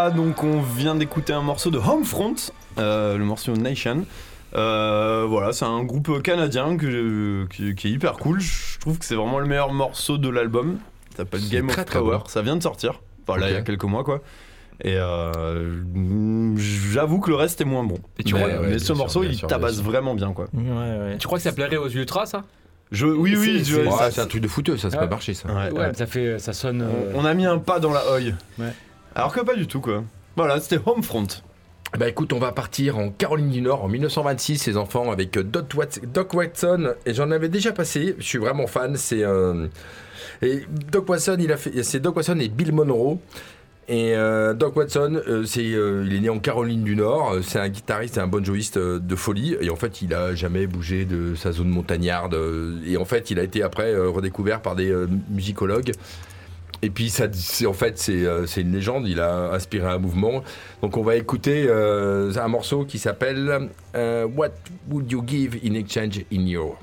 Donc 0.08 0.42
on 0.42 0.62
vient 0.62 0.94
d'écouter 0.94 1.34
un 1.34 1.42
morceau 1.42 1.70
de 1.70 1.76
Homefront, 1.78 2.34
euh, 2.78 3.18
le 3.18 3.24
morceau 3.26 3.52
Nation. 3.52 4.06
Euh, 4.54 5.26
voilà, 5.28 5.52
c'est 5.52 5.66
un 5.66 5.84
groupe 5.84 6.22
canadien 6.22 6.76
que, 6.78 7.46
qui, 7.50 7.74
qui 7.74 7.88
est 7.88 7.90
hyper 7.90 8.14
cool. 8.14 8.40
Je 8.40 8.78
trouve 8.80 8.98
que 8.98 9.04
c'est 9.04 9.14
vraiment 9.14 9.38
le 9.38 9.46
meilleur 9.46 9.72
morceau 9.72 10.16
de 10.16 10.28
l'album. 10.30 10.78
Ça 11.10 11.18
s'appelle 11.18 11.40
C'est 11.42 11.52
Game 11.52 11.66
très, 11.68 11.82
of 11.82 11.86
très 11.86 11.98
Power. 11.98 12.18
bon. 12.18 12.24
Ça 12.28 12.40
vient 12.42 12.56
de 12.56 12.62
sortir. 12.62 13.00
Enfin 13.28 13.38
là, 13.38 13.50
il 13.50 13.52
y 13.52 13.56
a 13.56 13.62
quelques 13.62 13.84
mois 13.84 14.02
quoi. 14.02 14.22
Et 14.82 14.94
euh, 14.96 15.76
j'avoue 16.56 17.20
que 17.20 17.28
le 17.28 17.36
reste 17.36 17.60
est 17.60 17.64
moins 17.66 17.84
bon. 17.84 17.98
Et 18.18 18.24
tu 18.24 18.32
mais, 18.34 18.40
crois- 18.40 18.52
ouais, 18.54 18.58
mais 18.62 18.68
bien 18.70 18.78
ce 18.78 18.86
sûr, 18.86 18.96
morceau, 18.96 19.22
il 19.22 19.34
sûr, 19.34 19.46
tabasse 19.46 19.74
sûr. 19.74 19.84
vraiment 19.84 20.14
bien 20.14 20.32
quoi. 20.32 20.46
Ouais, 20.54 20.62
ouais. 20.62 21.16
Tu 21.18 21.26
crois 21.26 21.38
que 21.38 21.44
ça 21.44 21.52
plairait 21.52 21.76
aux 21.76 21.88
ultras, 21.90 22.24
ça? 22.26 22.44
Je, 22.90 23.06
oui, 23.06 23.36
oui, 23.38 23.62
C'est- 23.62 23.72
c'est- 23.74 23.86
Ouais, 23.86 24.10
c'est 24.10 24.20
un 24.22 24.26
truc 24.26 24.42
de 24.42 24.48
fouteux, 24.48 24.76
ça, 24.76 24.90
ça 24.90 24.96
Ouais. 24.96 25.04
peut 25.04 25.10
marcher 25.10 25.34
ça. 25.34 25.48
ouais, 25.48 25.92
ça 25.94 26.06
fait, 26.06 26.38
ça 26.40 26.52
sonne. 26.52 26.82
euh, 26.82 27.12
On, 27.14 27.20
on 27.20 27.24
a 27.24 27.34
mis 27.34 27.44
un 27.46 27.58
pas 27.58 27.78
dans 27.78 27.92
la 27.92 28.02
œil. 28.10 28.34
Alors 29.14 29.32
que 29.32 29.40
pas 29.40 29.54
du 29.56 29.66
tout 29.66 29.80
quoi. 29.80 30.04
Voilà, 30.36 30.60
c'était 30.60 30.80
Homefront. 30.84 31.26
Bah 31.98 32.08
écoute, 32.08 32.32
on 32.32 32.38
va 32.38 32.52
partir 32.52 32.98
en 32.98 33.10
Caroline 33.10 33.50
du 33.50 33.60
Nord 33.60 33.82
en 33.82 33.88
1926, 33.88 34.58
ces 34.58 34.76
enfants 34.76 35.10
avec 35.10 35.36
euh, 35.36 35.42
Doc, 35.42 35.66
Wat- 35.74 36.00
Doc 36.06 36.34
Watson. 36.34 36.94
Et 37.04 37.14
j'en 37.14 37.30
avais 37.32 37.48
déjà 37.48 37.72
passé, 37.72 38.14
je 38.18 38.24
suis 38.24 38.38
vraiment 38.38 38.68
fan. 38.68 38.96
C'est 38.96 39.24
euh, 39.24 39.66
et 40.40 40.62
Doc 40.92 41.08
Watson, 41.08 41.36
il 41.40 41.50
a 41.50 41.56
fait, 41.56 41.82
c'est 41.82 41.98
Doc 41.98 42.16
Watson 42.16 42.38
et 42.38 42.48
Bill 42.48 42.72
Monroe. 42.72 43.18
Et 43.88 44.14
euh, 44.14 44.54
Doc 44.54 44.76
Watson, 44.76 45.20
euh, 45.26 45.44
c'est, 45.44 45.64
il 45.64 46.14
est 46.14 46.20
né 46.20 46.28
en 46.28 46.38
Caroline 46.38 46.84
du 46.84 46.94
Nord. 46.94 47.38
C'est 47.42 47.58
un 47.58 47.68
guitariste 47.68 48.18
et 48.18 48.20
un 48.20 48.28
banjoiste 48.28 48.76
euh, 48.76 49.00
de 49.00 49.16
folie. 49.16 49.56
Et 49.60 49.68
en 49.68 49.74
fait, 49.74 50.00
il 50.00 50.14
a 50.14 50.32
jamais 50.36 50.68
bougé 50.68 51.04
de 51.04 51.34
sa 51.34 51.50
zone 51.50 51.70
montagnarde. 51.70 52.38
Et 52.86 52.96
en 52.96 53.04
fait, 53.04 53.32
il 53.32 53.40
a 53.40 53.42
été 53.42 53.64
après 53.64 53.96
redécouvert 53.96 54.62
par 54.62 54.76
des 54.76 54.94
musicologues. 55.28 55.90
Et 56.82 56.90
puis, 56.90 57.10
ça, 57.10 57.26
en 57.66 57.72
fait, 57.72 57.98
c'est, 57.98 58.24
euh, 58.24 58.46
c'est 58.46 58.62
une 58.62 58.72
légende. 58.72 59.06
Il 59.06 59.20
a 59.20 59.52
inspiré 59.52 59.86
un 59.86 59.98
mouvement. 59.98 60.42
Donc, 60.82 60.96
on 60.96 61.02
va 61.02 61.16
écouter 61.16 61.66
euh, 61.68 62.32
un 62.36 62.48
morceau 62.48 62.84
qui 62.84 62.98
s'appelle 62.98 63.68
euh, 63.94 64.26
What 64.26 64.54
Would 64.88 65.10
You 65.10 65.22
Give 65.26 65.58
in 65.64 65.74
Exchange 65.74 66.24
in 66.32 66.46
Your 66.46 66.78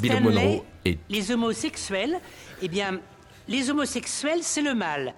Bill 0.00 0.10
Stanley, 0.10 0.34
Monroe 0.34 0.64
et 0.84 0.98
les 1.08 1.30
homosexuels, 1.30 2.18
eh 2.60 2.68
bien, 2.68 2.98
les 3.46 3.70
homosexuels, 3.70 4.40
c'est 4.42 4.62
le 4.62 4.74
mal. 4.74 5.14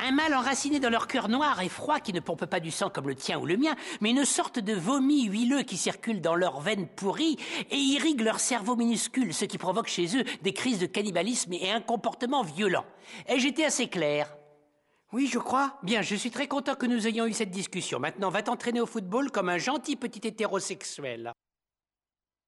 Un 0.00 0.12
mal 0.12 0.32
enraciné 0.32 0.78
dans 0.78 0.90
leur 0.90 1.08
cœur 1.08 1.28
noir 1.28 1.60
et 1.60 1.68
froid 1.68 1.98
qui 1.98 2.12
ne 2.12 2.20
pompe 2.20 2.46
pas 2.46 2.60
du 2.60 2.70
sang 2.70 2.88
comme 2.88 3.08
le 3.08 3.16
tien 3.16 3.38
ou 3.38 3.46
le 3.46 3.56
mien, 3.56 3.74
mais 4.00 4.10
une 4.10 4.24
sorte 4.24 4.60
de 4.60 4.72
vomi 4.72 5.24
huileux 5.24 5.62
qui 5.62 5.76
circule 5.76 6.20
dans 6.20 6.36
leurs 6.36 6.60
veines 6.60 6.86
pourries 6.86 7.36
et 7.70 7.76
irrigue 7.76 8.20
leur 8.20 8.38
cerveau 8.38 8.76
minuscule, 8.76 9.34
ce 9.34 9.44
qui 9.44 9.58
provoque 9.58 9.88
chez 9.88 10.16
eux 10.16 10.24
des 10.42 10.52
crises 10.52 10.78
de 10.78 10.86
cannibalisme 10.86 11.52
et 11.52 11.72
un 11.72 11.80
comportement 11.80 12.42
violent. 12.42 12.84
Ai-je 13.26 13.48
été 13.48 13.64
assez 13.64 13.88
clair? 13.88 14.32
Oui, 15.12 15.26
je 15.26 15.38
crois. 15.38 15.78
Bien, 15.82 16.02
je 16.02 16.14
suis 16.14 16.30
très 16.30 16.46
content 16.46 16.76
que 16.76 16.86
nous 16.86 17.08
ayons 17.08 17.26
eu 17.26 17.32
cette 17.32 17.50
discussion. 17.50 17.98
Maintenant, 17.98 18.30
va 18.30 18.42
t'entraîner 18.42 18.80
au 18.80 18.86
football 18.86 19.32
comme 19.32 19.48
un 19.48 19.58
gentil 19.58 19.96
petit 19.96 20.28
hétérosexuel. 20.28 21.32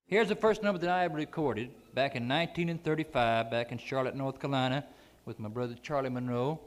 Here's 0.08 0.28
the 0.28 0.38
first 0.38 0.62
number 0.62 0.78
that 0.78 0.90
I 0.90 1.04
ever 1.04 1.16
recorded 1.16 1.70
back 1.94 2.14
in 2.14 2.28
1935, 2.28 3.50
back 3.50 3.72
in 3.72 3.78
Charlotte, 3.78 4.14
North 4.14 4.38
Carolina, 4.38 4.84
with 5.26 5.38
my 5.38 5.48
brother 5.48 5.74
Charlie 5.82 6.10
Monroe. 6.10 6.60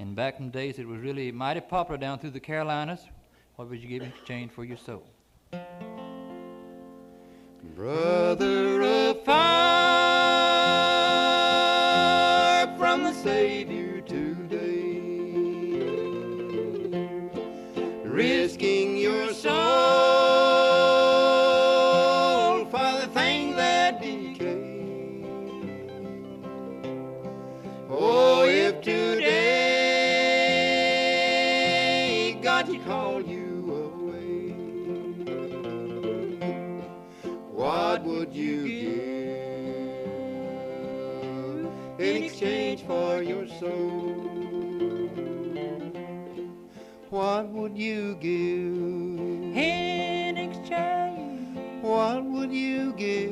And 0.00 0.16
back 0.16 0.40
in 0.40 0.46
the 0.46 0.52
days, 0.52 0.78
it 0.78 0.88
was 0.88 0.98
really 0.98 1.30
mighty 1.30 1.60
popular 1.60 1.98
down 1.98 2.18
through 2.18 2.30
the 2.30 2.40
Carolinas. 2.40 3.00
What 3.56 3.68
would 3.68 3.82
you 3.82 3.86
give 3.86 4.00
in 4.00 4.08
exchange 4.08 4.50
for 4.50 4.64
your 4.64 4.78
soul? 4.78 5.04
Brother 7.76 8.80
of 8.80 9.22
fire 9.24 10.09
for 42.90 43.22
your 43.22 43.46
soul? 43.46 44.16
What 47.10 47.48
would 47.50 47.78
you 47.78 48.16
give 48.16 49.56
in 49.56 50.36
exchange? 50.36 51.56
What 51.82 52.24
would 52.24 52.52
you 52.52 52.92
give 52.94 53.30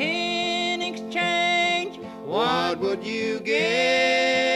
in 0.00 0.82
exchange? 0.82 2.00
What 2.24 2.80
would 2.80 3.04
you 3.06 3.38
give 3.38 4.47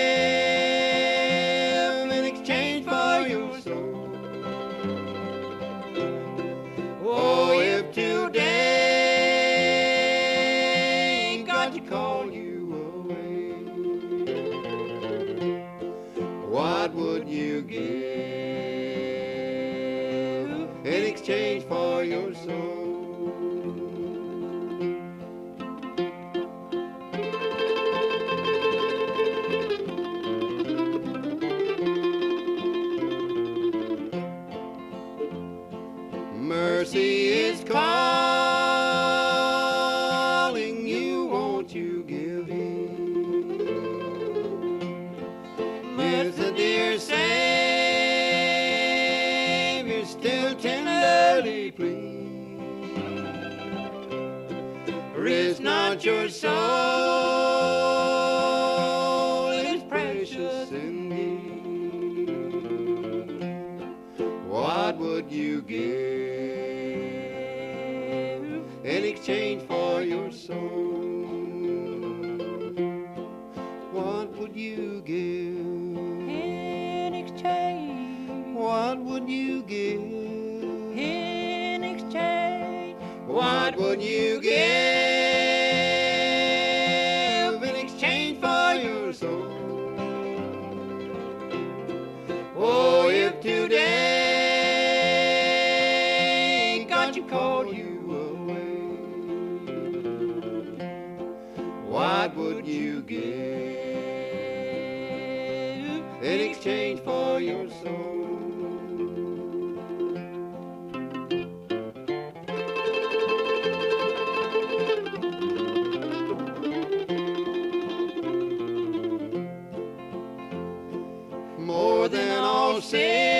você. 122.73 123.32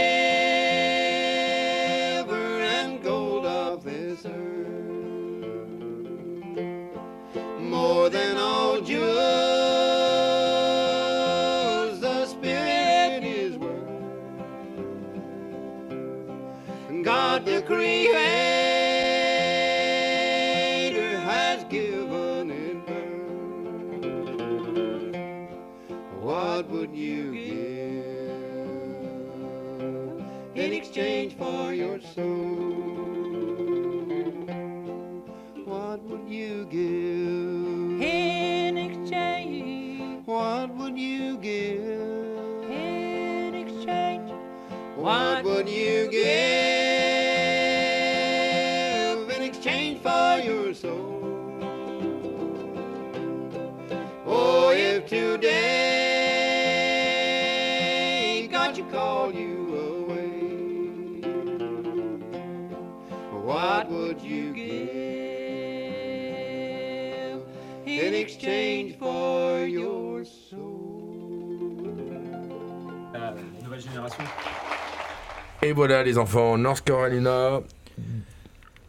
Et 75.73 75.75
voilà 75.75 76.03
les 76.03 76.19
enfants, 76.19 76.59
North 76.59 76.85
Carolina. 76.85 77.61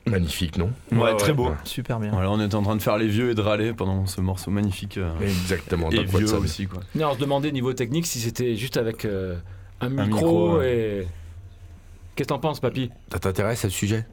Magnifique, 0.05 0.57
non 0.57 0.69
Ouais, 0.91 1.15
très 1.15 1.31
beau. 1.31 1.49
Super 1.63 1.97
bien. 1.97 2.11
Voilà, 2.11 2.29
on 2.29 2.41
était 2.41 2.55
en 2.55 2.61
train 2.61 2.75
de 2.75 2.81
faire 2.81 2.97
les 2.97 3.07
vieux 3.07 3.29
et 3.29 3.35
de 3.35 3.41
râler 3.41 3.71
pendant 3.71 4.05
ce 4.05 4.19
morceau 4.19 4.51
magnifique. 4.51 4.97
euh, 4.97 5.09
Exactement, 5.21 5.89
Et 5.91 6.03
vieux 6.03 6.23
Watson. 6.25 6.39
aussi, 6.43 6.67
quoi. 6.67 6.81
Non, 6.93 7.11
on 7.11 7.13
se 7.13 7.19
demandait 7.19 7.53
niveau 7.53 7.71
technique 7.71 8.05
si 8.05 8.19
c'était 8.19 8.57
juste 8.57 8.75
avec 8.75 9.05
euh, 9.05 9.37
un 9.79 9.87
micro, 9.87 10.05
micro, 10.07 10.57
ouais. 10.57 10.75
et. 10.75 11.07
Qu'est-ce 12.17 12.27
que 12.27 12.33
t'en 12.33 12.39
penses, 12.39 12.59
papy? 12.59 12.91
Ça 13.13 13.19
t'intéresse 13.19 13.63
à 13.63 13.69
ce 13.69 13.75
sujet? 13.75 14.05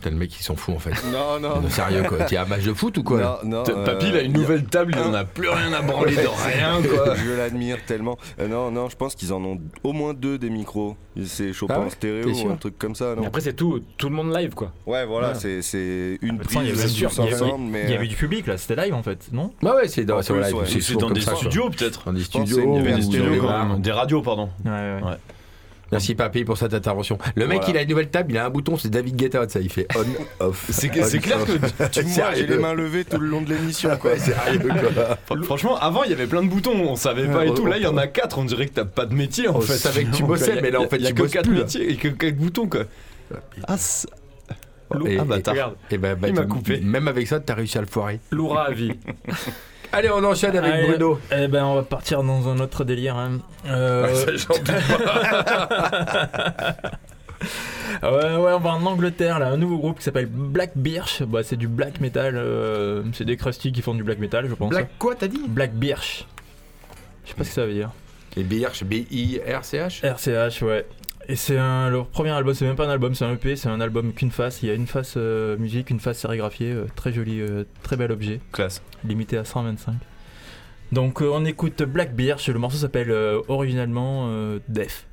T'as 0.00 0.10
le 0.10 0.16
mec 0.16 0.30
qui 0.30 0.42
s'en 0.42 0.56
fout 0.56 0.74
en 0.74 0.78
fait. 0.78 0.90
Non, 1.12 1.38
non. 1.40 1.60
Non, 1.60 1.68
sérieux 1.70 2.02
quoi. 2.08 2.24
T'es 2.24 2.36
à 2.36 2.42
un 2.42 2.46
match 2.46 2.62
de 2.62 2.72
foot 2.72 2.96
ou 2.98 3.02
quoi 3.02 3.40
Non, 3.44 3.62
Papy, 3.62 4.08
il 4.08 4.16
a 4.16 4.22
une 4.22 4.34
euh, 4.34 4.38
nouvelle 4.40 4.64
table, 4.64 4.92
il 4.96 5.02
en 5.02 5.12
a 5.14 5.24
plus 5.24 5.48
rien 5.48 5.72
à 5.72 5.82
branler 5.82 6.16
de 6.16 6.20
rien, 6.46 6.80
quoi. 6.82 7.14
Je 7.16 7.30
l'admire 7.32 7.78
tellement. 7.86 8.16
Euh, 8.38 8.48
non, 8.48 8.70
non, 8.70 8.88
je 8.88 8.96
pense 8.96 9.14
qu'ils 9.14 9.32
en 9.32 9.42
ont 9.44 9.58
au 9.84 9.92
moins 9.92 10.14
deux 10.14 10.38
des 10.38 10.50
micros. 10.50 10.96
C'est 11.26 11.52
Chopin 11.52 11.74
Ah 11.76 11.80
ouais 11.80 11.90
stéréo 11.90 12.30
ou 12.30 12.50
un 12.50 12.56
truc 12.56 12.78
comme 12.78 12.94
ça, 12.94 13.14
Mais 13.18 13.26
après, 13.26 13.40
c'est 13.42 13.52
tout, 13.52 13.80
tout 13.98 14.08
le 14.08 14.14
monde 14.14 14.34
live, 14.34 14.54
quoi. 14.54 14.72
Ouais, 14.86 15.04
voilà, 15.04 15.28
Ouais. 15.30 15.34
c'est- 15.34 15.60
c'est 15.62 16.18
une 16.22 16.34
il 16.34 16.34
y 16.34 16.38
prise 16.38 16.56
avait- 16.56 16.88
il 16.88 17.00
y 17.00 17.34
avait- 17.34 17.58
mais. 17.58 17.84
Il 17.84 17.90
y 17.90 17.94
avait 17.94 18.06
du 18.06 18.16
public 18.16 18.46
là, 18.46 18.56
c'était 18.56 18.76
live 18.76 18.94
en 18.94 19.02
fait, 19.02 19.28
non 19.32 19.52
Bah 19.62 19.74
ouais, 19.76 19.88
c'est 19.88 20.04
dans, 20.04 20.16
En 20.16 21.10
des 21.10 21.20
studios, 21.20 21.70
peut-être. 21.70 22.04
Dans 22.06 22.12
des 22.12 22.22
studios. 22.22 22.56
c'est 22.56 22.62
une- 22.62 22.74
Il 22.74 22.76
y 22.76 22.80
avait 22.80 22.90
Des 22.90 22.96
des 22.96 23.02
studios, 23.02 23.24
studios, 23.24 23.42
quand 23.42 23.58
même. 23.58 23.70
ouais. 23.72 23.78
Des 23.80 23.92
radios, 23.92 24.22
pardon. 24.22 24.48
Ouais, 24.64 24.70
ouais. 24.70 25.16
Merci 25.92 26.14
Papy 26.14 26.44
pour 26.44 26.56
cette 26.56 26.72
intervention. 26.74 27.18
Le 27.34 27.46
mec, 27.46 27.58
Voilà. 27.58 27.70
il 27.70 27.76
a 27.78 27.82
une 27.82 27.88
nouvelle 27.88 28.10
table, 28.10 28.30
il 28.32 28.38
a 28.38 28.46
un 28.46 28.50
bouton, 28.50 28.76
c'est 28.76 28.90
David 28.90 29.16
Guetta, 29.16 29.48
ça, 29.48 29.58
il 29.60 29.70
fait 29.70 29.86
on, 29.96 30.44
off. 30.46 30.66
C'est 30.70 30.88
clair 30.88 31.06
que 31.44 31.86
tu 31.88 32.04
Moi, 32.04 32.34
j'ai 32.34 32.46
les 32.46 32.58
mains 32.58 32.74
levées 32.74 33.04
tout 33.04 33.18
le 33.18 33.26
long 33.26 33.40
de 33.42 33.48
l'émission, 33.52 33.90
quoi. 33.96 34.12
Quoi. 35.28 35.42
Franchement, 35.42 35.76
avant, 35.78 36.04
il 36.04 36.10
y 36.10 36.12
avait 36.12 36.26
plein 36.26 36.42
de 36.42 36.48
boutons, 36.48 36.74
on 36.74 36.96
savait 36.96 37.26
pas 37.26 37.44
et 37.46 37.54
tout. 37.54 37.66
Là, 37.66 37.76
il 37.78 37.82
y 37.82 37.86
en 37.86 37.96
a 37.96 38.06
quatre, 38.06 38.38
on 38.38 38.44
dirait 38.44 38.66
que 38.66 38.74
t'as 38.74 38.84
pas 38.84 39.06
de 39.06 39.14
métier 39.14 39.48
en 39.48 39.56
On 39.56 39.60
fait. 39.60 39.74
savait 39.74 40.04
que 40.04 40.14
tu 40.14 40.22
bossais, 40.24 40.50
il 40.50 40.54
y 40.56 40.58
a- 40.58 40.62
mais 40.62 40.70
là, 40.70 40.80
en 40.80 40.88
fait, 40.88 40.96
il 40.96 41.02
y 41.02 41.06
a 41.06 41.08
tu 41.08 41.14
que 41.14 41.22
bosses 41.22 41.30
quatre 41.32 41.50
métiers 41.50 41.90
et 41.90 41.96
que 41.96 42.08
quatre 42.08 42.36
boutons, 42.36 42.68
quoi. 42.68 42.84
Ah, 43.66 43.76
Et- 43.76 45.18
ah 45.18 45.22
et- 45.22 45.24
bâtard. 45.24 45.72
Et 45.90 45.98
ben, 45.98 46.14
bah, 46.16 46.28
Il 46.28 46.34
m'a 46.34 46.42
tu- 46.42 46.48
coupé. 46.48 46.80
Même 46.80 47.08
avec 47.08 47.26
ça, 47.26 47.38
t'as 47.40 47.54
réussi 47.54 47.78
à 47.78 47.80
le 47.80 47.86
foirer. 47.86 48.20
Loura 48.30 48.66
à 48.66 48.70
vie. 48.72 48.92
Allez, 49.92 50.08
on 50.10 50.22
enchaîne 50.24 50.56
avec 50.56 50.72
Allez, 50.72 50.86
Bruno. 50.88 51.18
Eh 51.36 51.48
ben, 51.48 51.64
on 51.64 51.74
va 51.74 51.82
partir 51.82 52.22
dans 52.22 52.48
un 52.48 52.58
autre 52.60 52.84
délire. 52.84 53.16
hein. 53.16 53.38
Euh, 53.66 54.06
Ah, 54.08 54.14
ça, 54.14 54.36
j'en 54.36 54.54
doute 54.54 54.70
Ouais, 58.02 58.36
ouais, 58.36 58.52
on 58.52 58.58
va 58.60 58.70
en 58.70 58.84
Angleterre, 58.86 59.38
là, 59.38 59.48
un 59.48 59.56
nouveau 59.56 59.78
groupe 59.78 59.98
qui 59.98 60.04
s'appelle 60.04 60.26
Black 60.26 60.72
Birch. 60.76 61.22
Bah, 61.22 61.40
c'est 61.42 61.56
du 61.56 61.66
black 61.68 62.00
metal. 62.00 62.36
euh, 62.36 63.02
c'est 63.14 63.24
des 63.24 63.36
crusty 63.36 63.72
qui 63.72 63.82
font 63.82 63.94
du 63.94 64.04
black 64.04 64.18
metal, 64.18 64.46
je 64.48 64.54
pense. 64.54 64.70
Black 64.70 64.90
quoi, 64.98 65.14
t'as 65.16 65.26
dit? 65.28 65.42
Black 65.48 65.72
Birch. 65.74 66.26
Je 67.24 67.30
sais 67.30 67.34
pas 67.34 67.44
ce 67.44 67.48
que 67.48 67.54
ça 67.54 67.66
veut 67.66 67.72
dire. 67.74 67.90
Et 68.36 68.42
BRH, 68.44 68.84
B-I-R-C-H 68.84 70.04
RCH, 70.06 70.62
ouais. 70.62 70.86
Et 71.30 71.36
c'est 71.36 71.58
un, 71.58 71.90
leur 71.90 72.08
premier 72.08 72.30
album, 72.30 72.54
c'est 72.54 72.64
même 72.64 72.74
pas 72.74 72.86
un 72.86 72.90
album, 72.90 73.14
c'est 73.14 73.24
un 73.24 73.34
EP, 73.34 73.54
c'est 73.54 73.68
un 73.68 73.80
album 73.80 74.12
qu'une 74.12 74.32
face. 74.32 74.64
Il 74.64 74.68
y 74.68 74.72
a 74.72 74.74
une 74.74 74.88
face 74.88 75.14
euh, 75.16 75.56
musique, 75.58 75.90
une 75.90 76.00
face 76.00 76.18
sérigraphiée, 76.18 76.72
euh, 76.72 76.86
très 76.96 77.12
joli, 77.12 77.40
euh, 77.40 77.62
très 77.84 77.94
bel 77.94 78.10
objet, 78.10 78.40
Classe. 78.50 78.82
limité 79.04 79.36
à 79.36 79.44
125. 79.44 79.94
Donc 80.90 81.20
on 81.20 81.44
écoute 81.44 81.84
Black 81.84 82.16
Birch, 82.16 82.48
le 82.48 82.58
morceau 82.58 82.78
s'appelle 82.78 83.12
originalement 83.46 84.28
Def. 84.66 85.06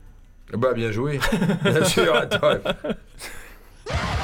Bah, 0.53 0.73
bien 0.73 0.91
joué. 0.91 1.19
Bien 1.63 1.84
sûr, 1.84 2.15
attends. 2.15 2.58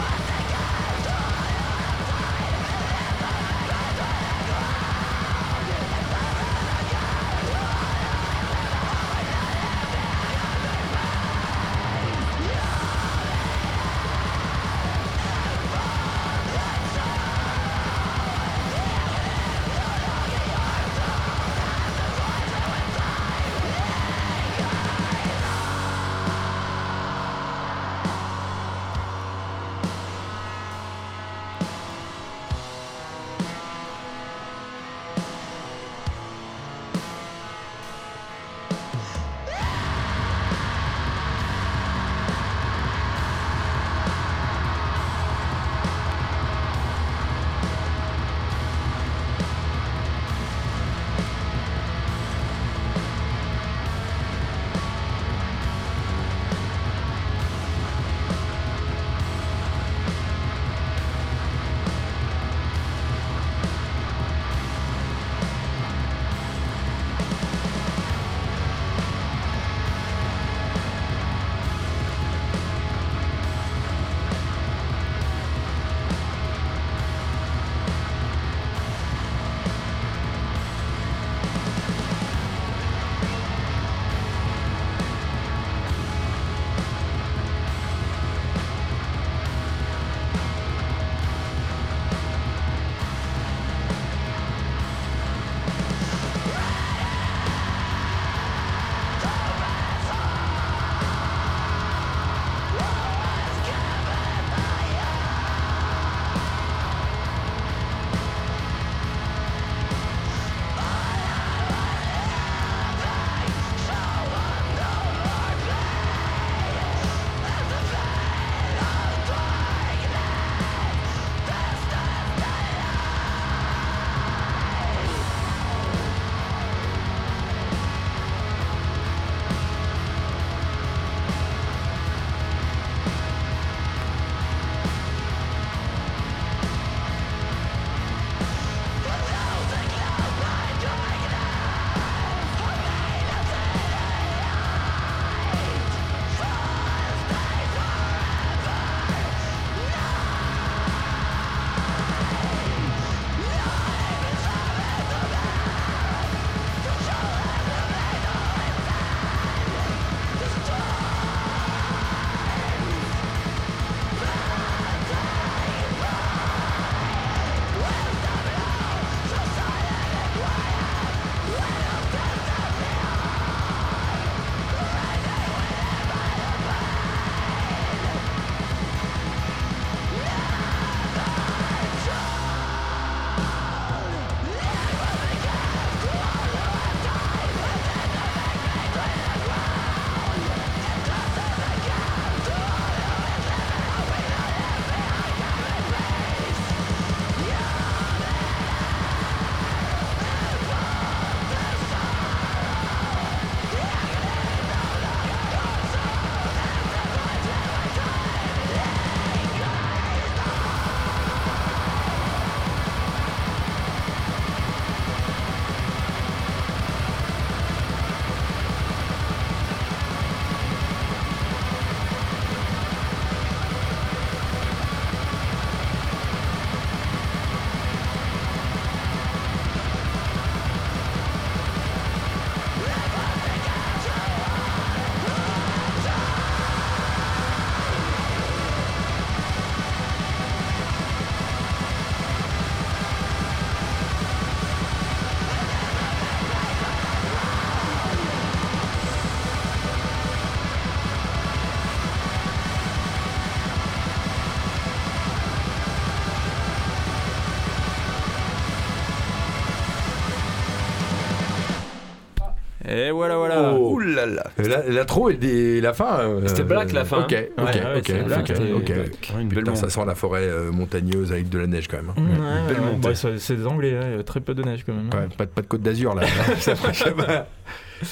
Oh. 263.93 263.97
Ouh 263.97 263.99
là 263.99 264.25
là. 264.25 264.43
La- 264.57 264.83
L'intro 264.89 265.29
et 265.29 265.35
des- 265.35 265.79
la 265.81 265.93
fin. 265.93 266.19
euh, 266.19 266.41
C'était 266.47 266.63
Black, 266.63 266.91
la 266.93 267.05
fin. 267.05 267.19
Ok, 267.23 267.31
Ouais, 267.31 267.51
ok, 267.57 267.65
ouais, 267.65 267.97
ok, 267.97 268.25
Black, 268.25 268.39
ok, 268.39 268.47
c'était 268.47 268.71
ok. 268.71 268.85
Black. 268.93 269.33
Une 269.39 269.47
belle 269.49 269.59
Putain, 269.59 269.75
ça 269.75 269.89
sent 269.89 270.03
la 270.05 270.15
forêt 270.15 270.43
euh, 270.43 270.71
montagneuse 270.71 271.31
avec 271.31 271.49
de 271.49 271.59
la 271.59 271.67
neige 271.67 271.87
quand 271.87 271.97
même. 271.97 272.09
hein. 272.09 272.13
Ouais, 272.17 272.73
Belle 272.73 272.83
ouais, 272.83 272.91
montée. 272.91 273.07
ouais, 273.09 273.37
c'est 273.39 273.55
des 273.55 273.67
Anglais, 273.67 273.97
hein, 274.01 274.05
il 274.11 274.17
y 274.17 274.19
a 274.19 274.23
très 274.23 274.39
peu 274.39 274.53
de 274.53 274.63
neige 274.63 274.83
quand 274.85 274.93
même. 274.93 275.09
hein. 275.13 275.17
Ouais, 275.17 275.27
pas, 275.37 275.45
de- 275.45 275.51
pas 275.51 275.61
de 275.61 275.67
côte 275.67 275.81
d'Azur 275.81 276.15
là. 276.15 276.23
Ça 276.59 276.73
marche 276.83 277.09
pas. 277.13 277.47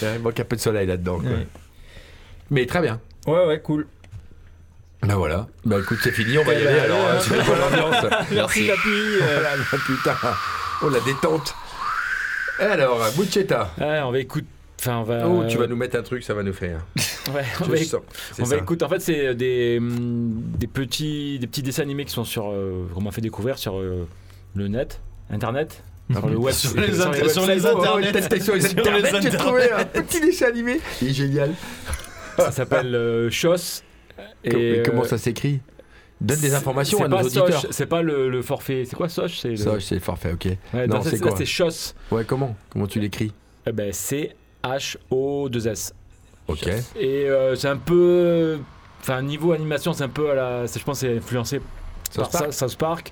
Il 0.02 0.20
manque 0.22 0.40
un 0.40 0.44
peu 0.46 0.56
de 0.56 0.62
soleil 0.62 0.88
là-dedans. 0.88 1.18
Ouais. 1.20 1.48
Mais 2.50 2.66
très 2.66 2.82
bien. 2.82 3.00
Ouais, 3.28 3.46
ouais, 3.48 3.60
cool. 3.62 3.88
Bah 5.04 5.16
voilà. 5.16 5.48
Bah 5.66 5.78
écoute, 5.80 5.98
c'est 6.04 6.12
fini, 6.12 6.38
on 6.38 6.44
va 6.44 6.54
y 6.54 6.58
Eh 6.62 6.68
aller 6.68 6.78
ben, 6.78 6.84
alors. 6.86 6.98
hein, 7.00 7.14
hein. 7.16 7.20
C'est 7.22 7.44
quoi 7.46 7.56
l'ambiance 7.58 8.06
Merci, 8.32 8.68
Papy. 8.68 8.88
euh, 8.88 9.18
Voilà, 9.34 9.50
bah, 9.72 9.78
putain. 9.86 10.16
Oh 10.84 10.90
la 10.90 11.00
détente. 11.00 11.56
Alors, 12.60 13.00
Bouchetta. 13.16 13.72
ouais, 13.80 14.00
on 14.02 14.12
va 14.12 14.20
écouter. 14.20 14.46
Enfin, 14.82 14.98
on 14.98 15.04
va. 15.04 15.28
Oh, 15.30 15.44
tu 15.48 15.58
vas 15.60 15.68
nous 15.68 15.76
mettre 15.76 15.96
un 15.98 16.02
truc, 16.02 16.24
ça 16.24 16.34
va 16.34 16.42
nous 16.44 16.54
faire. 16.54 16.86
Ouais, 17.36 17.44
on 17.62 17.66
va. 17.66 17.78
C'est 17.78 17.96
on 18.42 18.46
va 18.46 18.58
écouter. 18.58 18.84
En 18.84 18.90
fait, 18.90 19.00
c'est 19.00 19.36
des, 19.36 19.78
hum, 19.80 20.42
des, 20.58 20.66
petits, 20.66 21.38
des 21.38 21.46
petits 21.46 21.62
dessins 21.62 21.84
animés 21.84 22.04
qui 22.04 22.12
sont 22.14 22.24
sur. 22.24 22.50
euh, 22.50 22.88
qu'on 22.96 23.02
m'a 23.02 23.12
fait 23.12 23.22
découvrir 23.22 23.60
sur 23.60 23.78
euh, 23.78 24.08
le 24.56 24.68
net, 24.68 25.00
internet. 25.30 25.84
Sur 26.12 26.28
le 26.28 26.36
web. 26.36 26.54
Sur 26.56 26.76
les 26.82 27.00
inter- 27.00 27.22
websites. 27.22 27.32
sur 27.34 27.46
les 27.48 27.66
internets. 27.68 28.42
sur 28.42 28.56
les 28.56 28.62
Sur 28.62 28.80
internets, 28.80 29.22
j'ai 29.22 29.30
trouvé 29.38 29.72
un 29.72 29.86
petit 29.86 30.20
dessin 30.20 30.48
animé. 30.48 30.80
Il 31.00 31.10
est 31.10 31.14
génial. 31.14 31.54
Ça 32.38 32.52
s'appelle 32.52 32.96
euh, 32.96 33.30
Chos. 33.30 33.84
Com- 34.18 34.26
mais 34.46 34.80
euh, 34.80 34.84
comment 34.84 35.04
ça 35.04 35.20
s'écrit? 35.20 35.60
Donne 36.20 36.40
des 36.40 36.54
informations 36.56 36.98
c'est 36.98 37.04
à 37.04 37.08
nos 37.08 37.18
pas 37.18 37.24
auditeurs. 37.24 37.62
Soch, 37.62 37.68
C'est 37.72 37.86
pas 37.86 38.02
le, 38.02 38.30
le 38.30 38.42
forfait. 38.42 38.84
C'est 38.86 38.96
quoi 38.96 39.10
Soch? 39.10 39.38
C'est 39.40 39.50
le- 39.64 39.80
c'est 39.80 40.00
forfait, 40.00 40.34
ok. 40.34 40.46
Ouais, 40.74 40.88
non, 40.88 40.96
dans 40.98 41.02
c'est 41.04 41.20
quoi? 41.20 41.36
c'est 41.38 41.46
Chos. 41.46 41.94
Ouais, 42.12 42.24
comment? 42.26 42.56
Comment 42.72 42.88
tu 42.88 43.00
l'écris? 43.00 43.32
Eh 43.68 43.72
ben, 43.72 43.92
c'est 43.94 44.36
H-O-2-S. 44.64 45.94
Ok. 46.48 46.68
Et 47.00 47.30
euh, 47.30 47.56
c'est 47.56 47.68
un 47.68 47.78
peu. 47.78 48.60
Enfin, 49.02 49.22
niveau 49.22 49.52
animation, 49.54 49.94
c'est 49.94 50.04
un 50.04 50.10
peu 50.10 50.30
à 50.32 50.36
la. 50.36 50.66
Je 50.66 50.84
pense 50.84 51.02
que 51.02 51.08
c'est 51.08 51.18
influencé 51.18 51.62
South 52.12 52.30
par 52.32 52.42
Park 52.42 52.54
South 52.54 52.76
Park. 52.78 53.12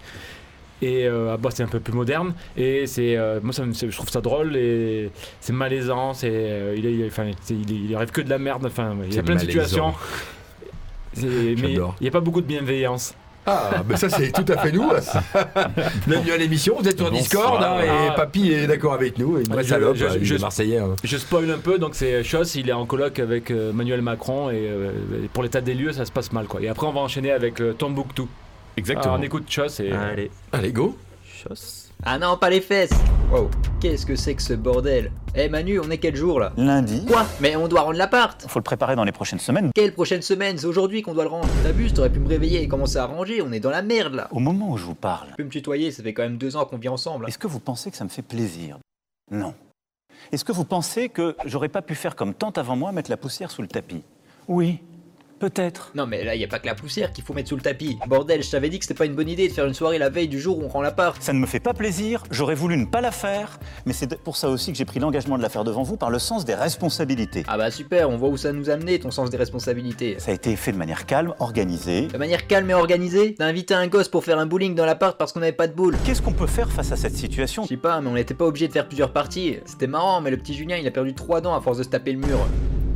Et 0.82 1.08
euh, 1.08 1.34
ah 1.34 1.38
bah, 1.38 1.50
c'est 1.52 1.64
un 1.64 1.68
peu 1.68 1.80
plus 1.80 1.94
moderne. 1.94 2.34
Et 2.56 2.86
c'est. 2.88 3.18
euh, 3.18 3.40
moi, 3.44 3.54
ça 3.54 3.64
je 3.72 3.96
trouve 3.96 4.10
ça 4.10 4.22
drôle 4.22 4.56
et 4.56 5.12
c'est 5.42 5.52
malaisant. 5.54 6.14
C'est, 6.14 6.30
euh, 6.32 6.76
il, 6.78 6.86
est, 6.86 7.08
enfin, 7.08 7.26
il, 7.50 7.56
est- 7.72 7.76
il 7.90 7.96
arrive 7.96 8.12
que 8.12 8.22
de 8.22 8.30
la 8.30 8.38
merde. 8.40 8.66
Enfin, 8.66 8.96
il 9.06 9.14
y 9.14 9.20
a 9.20 9.24
plein 9.24 9.36
de 9.36 9.40
situations. 9.42 9.94
Mais 11.62 11.74
il 11.74 12.04
n'y 12.04 12.08
a 12.08 12.12
pas 12.12 12.20
beaucoup 12.22 12.42
de 12.42 12.46
bienveillance. 12.46 13.14
Ah, 13.46 13.84
mais 13.88 13.98
ça, 13.98 14.10
c'est 14.10 14.32
tout 14.32 14.46
à 14.52 14.58
fait 14.58 14.72
nous. 14.72 14.90
Bienvenue 16.08 16.32
à 16.32 16.38
l'émission. 16.38 16.76
Vous 16.80 16.88
êtes 16.88 16.98
sur. 16.98 17.10
Discord 17.10 17.64
hein, 17.64 17.80
et 17.84 17.88
Ah. 18.10 18.14
Papy 18.16 18.52
est 18.52 18.68
d'accord 18.68 18.94
avec 18.94 19.18
nous. 19.18 19.40
Une 19.40 19.48
vraie 19.52 19.64
Je- 19.64 19.70
salope. 19.70 19.96
je- 19.96 20.06
hein, 20.06 20.10
il 20.20 20.26
je- 20.26 20.36
est 20.36 20.40
Marseillais. 20.40 20.78
hein. 20.78 20.96
Je 21.04 21.18
spoil 21.18 21.50
un 21.50 21.58
peu, 21.58 21.80
donc 21.80 21.96
c'est 21.96 22.22
Chos, 22.24 22.44
il 22.56 22.70
est 22.70 22.74
en 22.74 22.86
colloque 22.86 23.18
avec 23.20 23.50
euh, 23.50 23.74
Manuel 23.74 24.02
Macron 24.02 24.50
et 24.52 24.68
euh, 24.70 24.92
pour 25.34 25.42
l'état 25.44 25.62
des 25.62 25.74
lieux, 25.74 25.94
ça 25.94 26.06
se 26.06 26.12
passe 26.12 26.32
mal 26.32 26.46
quoi. 26.46 26.62
Et 26.62 26.68
après, 26.70 26.86
on 26.86 26.92
va 26.94 27.02
enchaîner 27.02 27.32
avec 27.32 27.60
euh, 27.62 27.74
Tombouctou. 27.74 28.28
Exactement. 28.78 29.14
Alors, 29.14 29.20
on 29.20 29.24
écoute 29.24 29.46
Chos 29.50 29.82
et. 29.82 29.92
Allez. 29.92 30.30
Allez, 30.52 30.72
go. 30.72 30.96
Ah 32.06 32.18
non, 32.18 32.38
pas 32.38 32.50
les 32.50 32.62
fesses. 32.62 32.92
Wow, 33.32 33.50
qu'est-ce 33.82 34.06
que 34.06 34.16
c'est 34.16 34.34
que 34.34 34.42
ce 34.42 34.54
bordel 34.54 35.12
Eh 35.36 35.50
Manu, 35.50 35.80
on 35.80 35.90
est 35.92 35.98
quel 35.98 36.16
jour 36.16 36.40
là? 36.40 36.54
Lundi. 36.56 37.06
Quoi? 37.06 37.26
Mais 37.42 37.56
on 37.58 37.68
doit 37.68 37.82
rendre 37.82 37.98
l'appart. 37.98 38.42
Faut 38.48 38.60
le 38.60 38.64
préparer 38.64 38.96
dans 38.96 39.04
les 39.04 39.12
prochaines 39.12 39.40
semaines. 39.40 39.72
Quelle 39.76 39.94
prochaine 39.94 40.22
semaine 40.22 40.58
C'est 40.58 40.66
aujourd'hui 40.66 41.02
qu'on 41.02 41.14
doit 41.14 41.26
le 41.26 41.30
rendre. 41.30 41.48
T'abuses, 41.62 41.94
t'aurais 41.94 42.10
pu 42.10 42.20
me 42.20 42.28
réveiller 42.30 42.62
et 42.64 42.68
commencer 42.70 42.98
à 42.98 43.06
ranger, 43.06 43.42
on 43.42 43.52
est 43.52 43.60
dans 43.60 43.70
la 43.70 43.82
merde 43.82 44.14
là. 44.16 44.28
Au 44.32 44.40
moment 44.40 44.72
où 44.72 44.78
je 44.78 44.86
vous 44.86 44.96
parle, 44.96 45.28
Tu 45.32 45.36
peux 45.36 45.44
me 45.44 45.50
tutoyer, 45.50 45.92
ça 45.92 46.02
fait 46.02 46.14
quand 46.14 46.24
même 46.24 46.38
deux 46.38 46.56
ans 46.56 46.66
qu'on 46.66 46.78
vit 46.78 46.88
ensemble. 46.90 47.26
est-ce 47.28 47.38
que 47.38 47.48
vous 47.48 47.60
pensez 47.60 47.92
que 47.92 47.98
ça 47.98 48.06
me 48.06 48.10
fait 48.10 48.22
plaisir? 48.24 48.78
Non. 49.30 49.54
Est-ce 50.32 50.46
que 50.46 50.52
vous 50.54 50.66
pensez 50.66 51.10
que 51.10 51.36
j'aurais 51.46 51.70
pas 51.70 51.82
pu 51.82 51.96
faire 51.96 52.16
comme 52.16 52.34
tant 52.34 52.52
avant 52.52 52.76
moi, 52.78 52.92
mettre 52.94 53.10
la 53.10 53.18
poussière 53.18 53.52
sous 53.52 53.62
le 53.62 53.68
tapis? 53.68 54.04
Oui, 54.48 54.80
peut-être. 55.40 55.92
Non 55.96 56.06
mais 56.06 56.24
là, 56.24 56.36
y 56.36 56.44
a 56.44 56.48
pas 56.48 56.60
que 56.60 56.68
la 56.68 56.76
poussière 56.76 57.12
qu'il 57.12 57.24
faut 57.24 57.34
mettre 57.34 57.50
sous 57.50 57.56
le 57.56 57.62
tapis. 57.62 57.98
Bordel, 58.08 58.44
je 58.44 58.52
t'avais 58.52 58.70
dit 58.70 58.80
que 58.80 58.86
c'était 58.86 58.98
pas 58.98 59.06
une 59.06 59.16
bonne 59.16 59.30
idée 59.30 59.48
de 59.48 59.54
faire 59.54 59.66
une 59.66 59.74
soirée 59.74 59.98
la 59.98 60.10
veille 60.10 60.28
du 60.28 60.40
jour 60.40 60.60
où 60.60 60.64
on 60.64 60.68
rend 60.68 60.82
l'appart. 60.82 61.22
Ça 61.22 61.34
ne 61.34 61.40
me 61.40 61.46
fait 61.46 61.60
pas 61.60 61.74
plaisir, 61.74 62.24
j'aurais 62.32 62.56
voulu 62.56 62.78
ne 62.78 62.86
pas 62.86 63.02
la 63.02 63.12
faire, 63.12 63.60
mais 63.86 63.94
c'est 63.94 64.18
pour 64.20 64.38
ça 64.38 64.50
aussi 64.50 64.72
que 64.72 64.78
j'ai 64.78 64.86
pris 64.86 65.00
l'engagement 65.00 65.38
de 65.38 65.42
la 65.42 65.50
faire 65.50 65.64
devant 65.64 65.84
vous 65.84 65.98
par 65.98 66.10
le 66.10 66.20
sens 66.20 66.46
des 66.46 66.56
responsabilités. 66.56 67.44
Ah 67.48 67.58
bah 67.58 67.72
super, 67.72 68.10
on 68.10 68.18
voit 68.18 68.30
où 68.30 68.38
ça 68.38 68.52
nous 68.52 68.70
a 68.70 68.74
amené, 68.74 69.00
ton 69.00 69.12
sens 69.12 69.30
des 69.30 69.38
responsabilités. 69.38 70.16
Ça 70.20 70.32
a 70.32 70.34
été 70.34 70.56
fait 70.56 70.72
de 70.72 70.78
manière 70.78 71.06
calme, 71.06 71.34
organisée. 71.40 72.08
De 72.08 72.18
manière 72.18 72.48
calme 72.48 72.70
et 72.70 72.74
organisée, 72.74 73.36
t'as 73.38 73.46
invité 73.46 73.74
un 73.74 73.88
gosse 73.88 74.10
pour 74.10 74.24
faire 74.24 74.40
un 74.40 74.46
bowling 74.46 74.76
dans 74.76 74.86
l'appart 74.86 75.18
parce 75.18 75.34
qu'on 75.34 75.42
avait 75.42 75.52
pas 75.52 75.68
de 75.68 75.74
boule. 75.74 75.96
Qu'est-ce 76.06 76.22
qu'on 76.22 76.34
peut 76.34 76.48
faire 76.48 76.72
face 76.72 76.92
à 76.92 76.98
cette 76.98 77.16
situation? 77.16 77.64
Je 77.64 77.70
sais 77.70 77.78
pas, 77.78 78.02
mais 78.02 78.10
on 78.10 78.14
n'était 78.14 78.34
pas 78.34 78.46
obligé 78.46 78.68
de 78.68 78.74
faire 78.74 78.88
plusieurs 78.88 79.14
parties. 79.14 79.58
C'était 79.66 79.88
marrant, 79.88 80.22
mais 80.22 80.32
le 80.32 80.38
petit 80.38 80.54
Julien 80.54 80.78
il 80.78 80.88
a 80.88 80.92
perdu 80.92 81.14
trois 81.14 81.42
dents 81.42 81.56
à 81.56 81.62
force 81.62 81.78
de 81.78 81.84
se 81.84 81.90
taper 81.90 82.12
le 82.12 82.20
mur. 82.20 82.40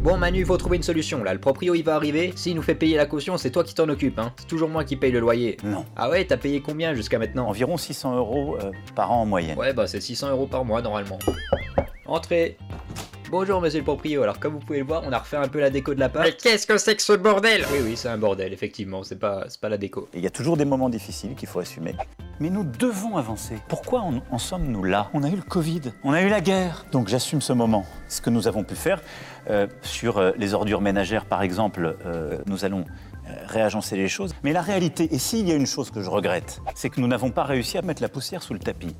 Bon 0.03 0.17
Manu, 0.17 0.39
il 0.39 0.45
faut 0.45 0.57
trouver 0.57 0.75
une 0.75 0.83
solution 0.83 1.23
là. 1.23 1.33
Le 1.33 1.39
proprio 1.39 1.75
il 1.75 1.83
va 1.83 1.95
arriver. 1.95 2.33
S'il 2.35 2.57
nous 2.57 2.61
fait 2.61 2.75
payer 2.75 2.97
la 2.97 3.05
caution, 3.05 3.37
c'est 3.37 3.51
toi 3.51 3.63
qui 3.63 3.73
t'en 3.73 3.87
occupes, 3.87 4.19
hein. 4.19 4.33
C'est 4.35 4.47
toujours 4.47 4.67
moi 4.67 4.83
qui 4.83 4.97
paye 4.97 5.13
le 5.13 5.21
loyer. 5.21 5.55
Non. 5.63 5.85
Ah 5.95 6.09
ouais, 6.09 6.25
t'as 6.25 6.35
payé 6.35 6.59
combien 6.59 6.93
jusqu'à 6.93 7.19
maintenant 7.19 7.47
Environ 7.47 7.77
600 7.77 8.17
euros 8.17 8.57
euh, 8.61 8.71
par 8.95 9.13
an 9.13 9.21
en 9.21 9.25
moyenne. 9.25 9.57
Ouais, 9.57 9.71
bah 9.71 9.87
c'est 9.87 10.01
600 10.01 10.31
euros 10.31 10.45
par 10.45 10.65
mois 10.65 10.81
normalement. 10.81 11.17
Entrez. 12.05 12.57
Bonjour 13.33 13.61
monsieur 13.61 13.79
le 13.79 13.83
proprio, 13.83 14.21
alors 14.21 14.39
comme 14.39 14.53
vous 14.53 14.59
pouvez 14.59 14.77
le 14.77 14.85
voir, 14.85 15.01
on 15.07 15.11
a 15.11 15.17
refait 15.17 15.37
un 15.37 15.47
peu 15.47 15.59
la 15.59 15.71
déco 15.71 15.95
de 15.95 15.99
l'appart. 15.99 16.23
Mais 16.23 16.33
qu'est-ce 16.33 16.67
que 16.67 16.77
c'est 16.77 16.95
que 16.95 17.01
ce 17.01 17.13
bordel? 17.13 17.65
Oui 17.71 17.79
oui, 17.83 17.97
c'est 17.97 18.07
un 18.07 18.17
bordel, 18.19 18.53
effectivement, 18.53 19.01
c'est 19.01 19.17
pas, 19.17 19.45
c'est 19.47 19.59
pas 19.59 19.69
la 19.69 19.79
déco. 19.79 20.07
Il 20.13 20.19
y 20.19 20.27
a 20.27 20.29
toujours 20.29 20.55
des 20.55 20.65
moments 20.65 20.87
difficiles 20.87 21.33
qu'il 21.33 21.49
faut 21.49 21.57
assumer. 21.57 21.95
Mais 22.39 22.51
nous 22.51 22.63
devons 22.63 23.17
avancer. 23.17 23.55
Pourquoi 23.67 24.01
en, 24.01 24.21
en 24.29 24.37
sommes-nous 24.37 24.83
là? 24.83 25.09
On 25.15 25.23
a 25.23 25.29
eu 25.29 25.35
le 25.35 25.41
Covid, 25.41 25.81
on 26.03 26.13
a 26.13 26.21
eu 26.21 26.29
la 26.29 26.41
guerre. 26.41 26.85
Donc 26.91 27.07
j'assume 27.07 27.41
ce 27.41 27.53
moment. 27.53 27.87
Ce 28.07 28.21
que 28.21 28.29
nous 28.29 28.47
avons 28.47 28.63
pu 28.63 28.75
faire 28.75 29.01
euh, 29.49 29.65
sur 29.81 30.19
euh, 30.19 30.33
les 30.37 30.53
ordures 30.53 30.81
ménagères, 30.81 31.25
par 31.25 31.41
exemple, 31.41 31.97
euh, 32.05 32.37
nous 32.45 32.65
allons 32.65 32.85
euh, 33.27 33.33
réagencer 33.47 33.97
les 33.97 34.09
choses. 34.09 34.35
Mais 34.43 34.53
la 34.53 34.61
réalité, 34.61 35.11
et 35.11 35.17
s'il 35.17 35.47
y 35.47 35.51
a 35.51 35.55
une 35.55 35.65
chose 35.65 35.89
que 35.89 36.03
je 36.03 36.09
regrette, 36.11 36.61
c'est 36.75 36.91
que 36.91 37.01
nous 37.01 37.07
n'avons 37.07 37.31
pas 37.31 37.45
réussi 37.45 37.79
à 37.79 37.81
mettre 37.81 38.03
la 38.03 38.09
poussière 38.09 38.43
sous 38.43 38.53
le 38.53 38.59
tapis. 38.59 38.95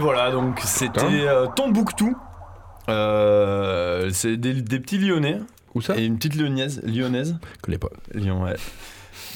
Voilà, 0.00 0.30
donc 0.30 0.58
c'était 0.64 1.00
euh, 1.28 1.46
Tombouctou. 1.54 2.16
Euh, 2.88 4.10
c'est 4.12 4.36
des, 4.36 4.54
des 4.54 4.80
petits 4.80 4.98
lyonnais. 4.98 5.38
Où 5.74 5.80
ça? 5.80 5.96
Et 5.96 6.04
une 6.04 6.16
petite 6.16 6.34
lyonnaise. 6.34 6.80
Lyonnaise. 6.84 7.36
Je 7.56 7.60
connais 7.62 7.78
pas. 7.78 7.90
Lyon, 8.12 8.42
ouais. 8.42 8.56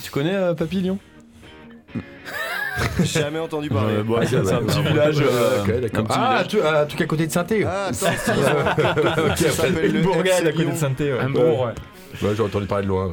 Tu 0.02 0.10
connais 0.10 0.34
euh, 0.34 0.54
Papy 0.54 0.80
Lyon? 0.80 0.98
Jamais 3.04 3.38
entendu 3.38 3.68
parler. 3.68 3.94
Euh, 3.98 4.02
bon, 4.02 4.16
Ah, 4.20 4.26
c'est 4.26 4.36
ouais, 4.40 4.52
un 4.52 4.58
ouais, 4.58 4.66
petit 4.66 4.78
ouais, 4.78 4.88
village. 4.90 5.18
un 5.20 5.22
petit 5.22 6.02
Ah, 6.10 6.28
village. 6.42 6.48
tu- 6.48 6.60
un 6.62 6.86
truc 6.86 7.00
à 7.02 7.06
côté 7.06 7.26
de 7.28 7.32
Saint-Thé. 7.32 7.64
Ah, 7.64 7.84
attends, 7.86 7.94
ça 9.36 9.50
s'appelle 9.50 9.92
le 9.92 10.00
Bourgade 10.02 10.46
à 10.46 10.50
côté 10.52 10.64
de. 10.64 10.74
Saint-Thé. 10.74 11.12
ouais. 11.12 11.20
Un 11.20 11.30
bourg, 11.30 11.60
ouais. 11.60 11.72
Ouais, 12.28 12.34
j'ai 12.36 12.42
entendu 12.42 12.66
parler 12.66 12.84
de 12.84 12.88
loin. 12.88 13.10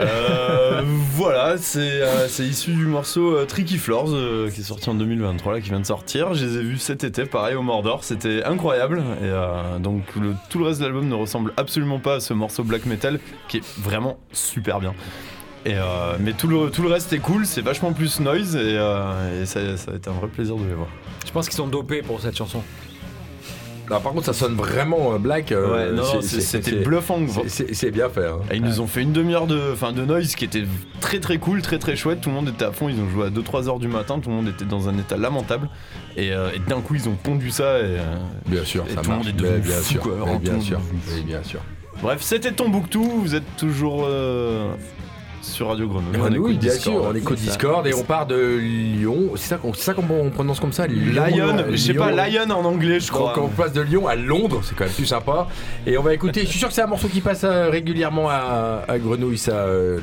Euh, 0.00 0.82
voilà, 1.12 1.56
c'est 1.58 1.80
euh, 2.02 2.26
issu 2.40 2.72
du 2.72 2.86
morceau 2.86 3.36
euh, 3.36 3.44
Tricky 3.44 3.78
Floors 3.78 4.10
euh, 4.12 4.50
qui 4.50 4.60
est 4.60 4.64
sorti 4.64 4.90
en 4.90 4.94
2023, 4.94 5.54
là, 5.54 5.60
qui 5.60 5.70
vient 5.70 5.80
de 5.80 5.86
sortir. 5.86 6.34
Je 6.34 6.44
les 6.44 6.58
ai 6.58 6.62
vus 6.62 6.78
cet 6.78 7.04
été, 7.04 7.24
pareil 7.24 7.54
au 7.54 7.62
Mordor, 7.62 8.04
c'était 8.04 8.42
incroyable. 8.44 9.02
Et 9.22 9.80
donc 9.80 10.02
le- 10.20 10.34
tout 10.50 10.58
le 10.58 10.66
reste 10.66 10.80
de 10.80 10.84
l'album 10.86 11.08
ne 11.08 11.14
ressemble 11.14 11.52
absolument 11.56 11.98
pas 11.98 12.16
à 12.16 12.20
ce 12.20 12.34
morceau 12.34 12.64
black 12.64 12.86
metal 12.86 13.20
qui 13.48 13.58
est 13.58 13.64
vraiment 13.78 14.18
super 14.32 14.80
bien. 14.80 14.94
Et, 15.66 15.74
mais 16.20 16.32
tout 16.32 16.48
le, 16.48 16.70
tout 16.70 16.82
le 16.82 16.88
reste 16.88 17.12
est 17.12 17.18
cool, 17.18 17.46
c'est 17.46 17.62
vachement 17.62 17.92
plus 17.92 18.20
noise 18.20 18.56
et, 18.56 18.76
ça, 19.46 19.60
va 19.60 19.96
être 19.96 20.08
un 20.08 20.12
vrai 20.12 20.28
plaisir 20.28 20.56
de 20.56 20.64
les 20.66 20.74
voir. 20.74 20.88
Je 21.26 21.32
pense 21.32 21.46
qu'ils 21.48 21.56
sont 21.56 21.68
dopés 21.68 22.02
pour 22.02 22.20
cette 22.20 22.36
chanson. 22.36 22.62
Non, 23.90 24.00
par 24.00 24.12
contre, 24.12 24.24
ça 24.24 24.32
sonne 24.32 24.54
vraiment 24.54 25.12
euh, 25.14 25.18
black. 25.18 25.52
euh, 25.52 25.90
Ouais, 25.90 25.92
non, 25.94 26.20
c'était 26.22 26.76
bluffant. 26.82 27.18
c'est- 27.46 27.90
bien 27.90 28.08
fait. 28.08 28.26
hein. 28.26 28.38
Et 28.50 28.56
ils 28.56 28.62
nous 28.62 28.80
ont 28.80 28.86
fait 28.86 29.02
une 29.02 29.12
demi-heure 29.12 29.46
de, 29.46 29.60
enfin, 29.72 29.92
de 29.92 30.04
noise 30.04 30.34
qui 30.34 30.44
était 30.46 30.64
très 31.00 31.20
très 31.20 31.36
cool, 31.38 31.60
très 31.60 31.78
très 31.78 31.94
chouette. 31.94 32.22
Tout 32.22 32.30
le 32.30 32.34
monde 32.34 32.48
était 32.48 32.64
à 32.64 32.72
fond. 32.72 32.88
Ils 32.88 32.98
ont 33.00 33.08
joué 33.10 33.26
à 33.26 33.30
2-3 33.30 33.68
heures 33.68 33.78
du 33.78 33.88
matin. 33.88 34.18
Tout 34.20 34.30
le 34.30 34.36
monde 34.36 34.48
était 34.48 34.64
dans 34.64 34.88
un 34.88 34.96
état 34.98 35.16
lamentable. 35.18 35.68
Et, 36.16 36.32
euh, 36.32 36.48
et 36.54 36.58
d'un 36.60 36.80
coup, 36.80 36.94
ils 36.94 37.08
ont 37.08 37.14
pondu 37.22 37.50
ça. 37.50 37.78
Et, 37.80 37.82
euh, 37.98 38.16
Bien 38.46 38.64
sûr, 38.64 38.84
et 38.88 38.94
ça 38.94 39.02
tout 39.02 39.10
le 39.10 39.16
monde 39.16 39.26
est 39.28 39.32
devenu 39.32 39.60
bien 39.60 39.76
fou, 39.76 39.92
sûr, 39.92 40.00
quoi. 40.00 40.14
bien 40.42 41.42
sûr. 41.42 41.60
Bref, 42.02 42.22
c'était 42.22 42.52
Tombouctou. 42.52 43.02
Vous 43.22 43.34
êtes 43.34 43.56
toujours 43.56 44.06
euh, 44.08 44.72
sur 45.44 45.68
Radio 45.68 45.88
Grenouille. 45.88 46.34
Écoute 46.36 46.58
bien 46.58 46.72
Discord. 46.72 46.80
sûr, 47.02 47.10
on 47.10 47.14
écoute. 47.14 47.38
Discord 47.38 47.86
et 47.86 47.94
on 47.94 48.02
part 48.02 48.26
de 48.26 48.56
Lyon. 48.56 49.30
C'est 49.36 49.48
ça 49.48 49.56
qu'on 49.56 49.72
c'est 49.72 49.82
ça 49.82 49.94
qu'on 49.94 50.04
on 50.10 50.30
prononce 50.30 50.60
comme 50.60 50.72
ça 50.72 50.86
Lyon, 50.86 51.24
Lion, 51.26 51.64
je 51.70 51.76
sais 51.76 51.94
pas, 51.94 52.10
Lyon. 52.10 52.44
Lion 52.46 52.54
en 52.54 52.64
anglais, 52.64 53.00
je 53.00 53.10
crois. 53.12 53.34
Donc 53.34 53.44
on 53.44 53.48
passe 53.48 53.72
de 53.72 53.80
Lyon 53.82 54.06
à 54.08 54.16
Londres, 54.16 54.60
c'est 54.64 54.74
quand 54.74 54.84
même 54.84 54.92
plus 54.92 55.06
sympa. 55.06 55.46
Et 55.86 55.96
on 55.98 56.02
va 56.02 56.14
écouter, 56.14 56.42
je 56.42 56.46
suis 56.46 56.58
sûr 56.58 56.68
que 56.68 56.74
c'est 56.74 56.82
un 56.82 56.86
morceau 56.86 57.08
qui 57.08 57.20
passe 57.20 57.44
euh, 57.44 57.68
régulièrement 57.70 58.28
à, 58.28 58.82
à 58.88 58.98
Grenouille, 58.98 59.38
ça. 59.38 59.52
euh, 59.52 60.00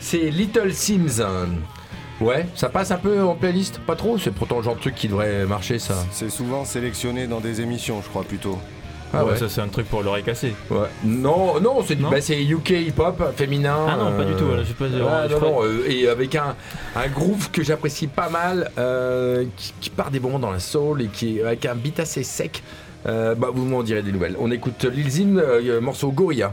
c'est 0.00 0.30
Little 0.30 0.72
Sims. 0.72 1.22
Ouais, 2.20 2.46
ça 2.56 2.68
passe 2.68 2.90
un 2.90 2.96
peu 2.96 3.22
en 3.22 3.36
playlist? 3.36 3.78
Pas 3.78 3.94
trop 3.94 4.18
C'est 4.18 4.32
pourtant 4.32 4.56
le 4.58 4.64
genre 4.64 4.74
de 4.74 4.80
truc 4.80 4.96
qui 4.96 5.06
devrait 5.06 5.46
marcher, 5.46 5.78
ça. 5.78 5.94
C'est 6.10 6.30
souvent 6.30 6.64
sélectionné 6.64 7.28
dans 7.28 7.38
des 7.38 7.60
émissions, 7.60 8.00
je 8.02 8.08
crois 8.08 8.24
plutôt. 8.24 8.58
Ah 9.14 9.24
ouais. 9.24 9.36
Ça, 9.36 9.48
c'est 9.48 9.60
un 9.60 9.68
truc 9.68 9.88
pour 9.88 10.02
l'oreille 10.02 10.22
cassée. 10.22 10.54
Ouais. 10.70 10.86
Non, 11.04 11.60
non, 11.60 11.82
c'est 11.86 11.96
bah, 11.96 12.20
c'est 12.20 12.42
UK 12.42 12.70
hip-hop 12.70 13.22
féminin. 13.36 13.86
Ah 13.88 13.96
non, 13.96 14.16
pas 14.16 14.24
du 14.24 14.34
tout, 14.34 14.44
voilà, 14.44 14.62
pas- 14.62 14.84
ouais, 14.84 15.28
je 15.28 15.32
non, 15.34 15.40
crois- 15.40 15.50
non, 15.50 15.64
euh, 15.64 15.84
et 15.90 16.08
avec 16.08 16.34
un, 16.34 16.54
un 16.94 17.08
groove 17.08 17.50
que 17.50 17.62
j'apprécie 17.62 18.06
pas 18.06 18.28
mal, 18.28 18.70
euh, 18.78 19.44
qui, 19.56 19.72
qui 19.80 19.90
part 19.90 20.10
des 20.10 20.20
bons 20.20 20.38
dans 20.38 20.50
la 20.50 20.58
soul 20.60 21.02
et 21.02 21.06
qui 21.06 21.40
avec 21.40 21.64
un 21.66 21.74
beat 21.74 22.00
assez 22.00 22.22
sec. 22.22 22.62
Euh, 23.06 23.34
bah, 23.34 23.48
vous 23.54 23.64
m'en 23.64 23.82
direz 23.82 24.02
des 24.02 24.12
nouvelles. 24.12 24.36
On 24.40 24.50
écoute 24.50 24.84
Lil 24.84 25.08
Zin, 25.10 25.38
euh, 25.38 25.80
morceau 25.80 26.10
Gorilla. 26.10 26.52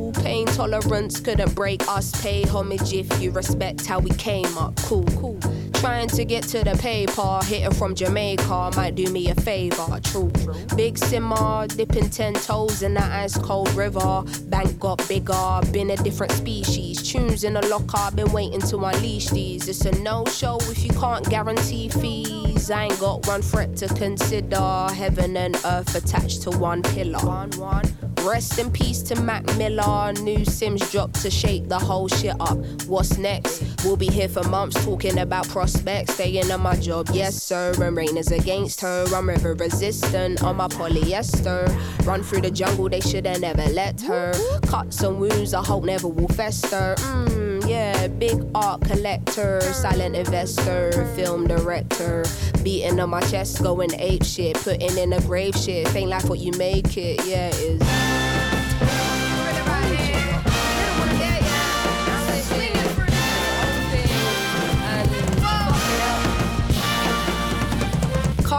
pain 0.21 0.45
tolerance 0.47 1.19
couldn't 1.19 1.53
break 1.55 1.87
us. 1.87 2.11
Pay 2.21 2.43
homage 2.43 2.93
if 2.93 3.21
you 3.21 3.31
respect 3.31 3.85
how 3.85 3.99
we 3.99 4.11
came 4.11 4.57
up. 4.57 4.75
Cool, 4.77 5.05
cool. 5.17 5.39
Trying 5.81 6.09
to 6.09 6.25
get 6.25 6.43
to 6.43 6.63
the 6.63 6.77
paper, 6.77 7.39
hitting 7.43 7.73
from 7.73 7.95
Jamaica 7.95 8.69
might 8.75 8.93
do 8.93 9.11
me 9.11 9.31
a 9.31 9.35
favor. 9.35 9.99
True, 10.03 10.31
big 10.75 10.95
simmer, 10.95 11.65
dipping 11.65 12.11
ten 12.11 12.35
toes 12.35 12.83
in 12.83 12.93
the 12.93 13.03
ice 13.03 13.35
cold 13.35 13.73
river. 13.73 14.23
Bank 14.43 14.79
got 14.79 15.05
bigger, 15.07 15.59
been 15.71 15.89
a 15.89 15.97
different 15.97 16.33
species. 16.33 17.01
Tunes 17.01 17.43
in 17.43 17.53
the 17.53 17.65
locker, 17.65 18.15
been 18.15 18.31
waiting 18.31 18.61
to 18.61 18.77
unleash 18.77 19.29
these. 19.29 19.67
It's 19.67 19.83
a 19.85 19.91
no 20.03 20.23
show 20.25 20.57
if 20.69 20.85
you 20.85 20.91
can't 20.91 21.27
guarantee 21.27 21.89
fees. 21.89 22.69
I 22.69 22.83
ain't 22.83 22.99
got 22.99 23.25
one 23.25 23.41
threat 23.41 23.75
to 23.77 23.87
consider. 23.87 24.87
Heaven 24.93 25.35
and 25.35 25.55
earth 25.65 25.95
attached 25.95 26.43
to 26.43 26.51
one 26.51 26.83
pillar. 26.83 27.25
One, 27.25 27.49
one. 27.57 27.85
Rest 28.23 28.59
in 28.59 28.69
peace 28.69 29.01
to 29.03 29.19
Mac 29.19 29.43
Miller. 29.57 30.13
New 30.21 30.45
Sims 30.45 30.91
dropped 30.91 31.19
to 31.23 31.31
shake 31.31 31.67
the 31.69 31.79
whole 31.79 32.07
shit 32.07 32.35
up. 32.39 32.57
What's 32.85 33.17
next? 33.17 33.63
We'll 33.83 33.97
be 33.97 34.09
here 34.09 34.29
for 34.29 34.43
months 34.43 34.85
talking 34.85 35.17
about 35.17 35.47
prospects. 35.71 36.13
Staying 36.13 36.51
on 36.51 36.61
my 36.61 36.75
job, 36.75 37.09
yes 37.13 37.41
sir. 37.41 37.73
And 37.81 37.95
rain 37.95 38.17
is 38.17 38.31
against 38.31 38.81
her. 38.81 39.05
I'm 39.13 39.27
river 39.27 39.53
resistant 39.53 40.43
on 40.43 40.57
my 40.57 40.67
polyester. 40.67 41.67
Run 42.05 42.23
through 42.23 42.41
the 42.41 42.51
jungle, 42.51 42.89
they 42.89 42.99
shoulda 42.99 43.39
never 43.39 43.65
let 43.69 44.01
her. 44.01 44.33
Cuts 44.67 45.01
and 45.01 45.19
wounds, 45.19 45.53
I 45.53 45.63
hope 45.63 45.83
never 45.83 46.07
will 46.07 46.27
fester. 46.29 46.95
Mmm, 46.97 47.67
yeah, 47.67 48.07
big 48.07 48.43
art 48.55 48.81
collector, 48.81 49.61
silent 49.61 50.15
investor, 50.15 50.91
film 51.15 51.47
director. 51.47 52.25
Beating 52.63 52.99
on 52.99 53.09
my 53.09 53.21
chest, 53.21 53.61
going 53.63 53.93
ape 53.95 54.23
shit, 54.23 54.55
putting 54.57 54.97
in 54.97 55.13
a 55.13 55.21
grave 55.21 55.55
shit. 55.55 55.93
Ain't 55.95 56.09
like 56.09 56.25
what 56.25 56.39
you 56.39 56.51
make 56.57 56.97
it, 56.97 57.25
yeah, 57.25 57.49
it 57.49 57.81
is. 57.81 58.30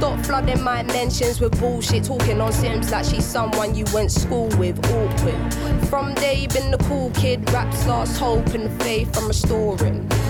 Stop 0.00 0.24
flooding 0.24 0.62
my 0.62 0.82
mentions 0.84 1.42
with 1.42 1.60
bullshit, 1.60 2.04
talking 2.04 2.40
on 2.40 2.50
Sims 2.54 2.90
like 2.90 3.04
she's 3.04 3.22
someone 3.22 3.74
you 3.74 3.84
went 3.92 4.10
school 4.10 4.48
with. 4.56 4.78
Awkward. 4.86 5.88
From 5.90 6.14
day 6.14 6.46
been 6.46 6.70
the 6.70 6.78
cool 6.88 7.10
kid, 7.10 7.46
raps 7.52 7.86
lost 7.86 8.18
hope 8.18 8.46
and 8.54 8.82
faith 8.82 9.14
I'm 9.18 9.28
restoring. 9.28 10.08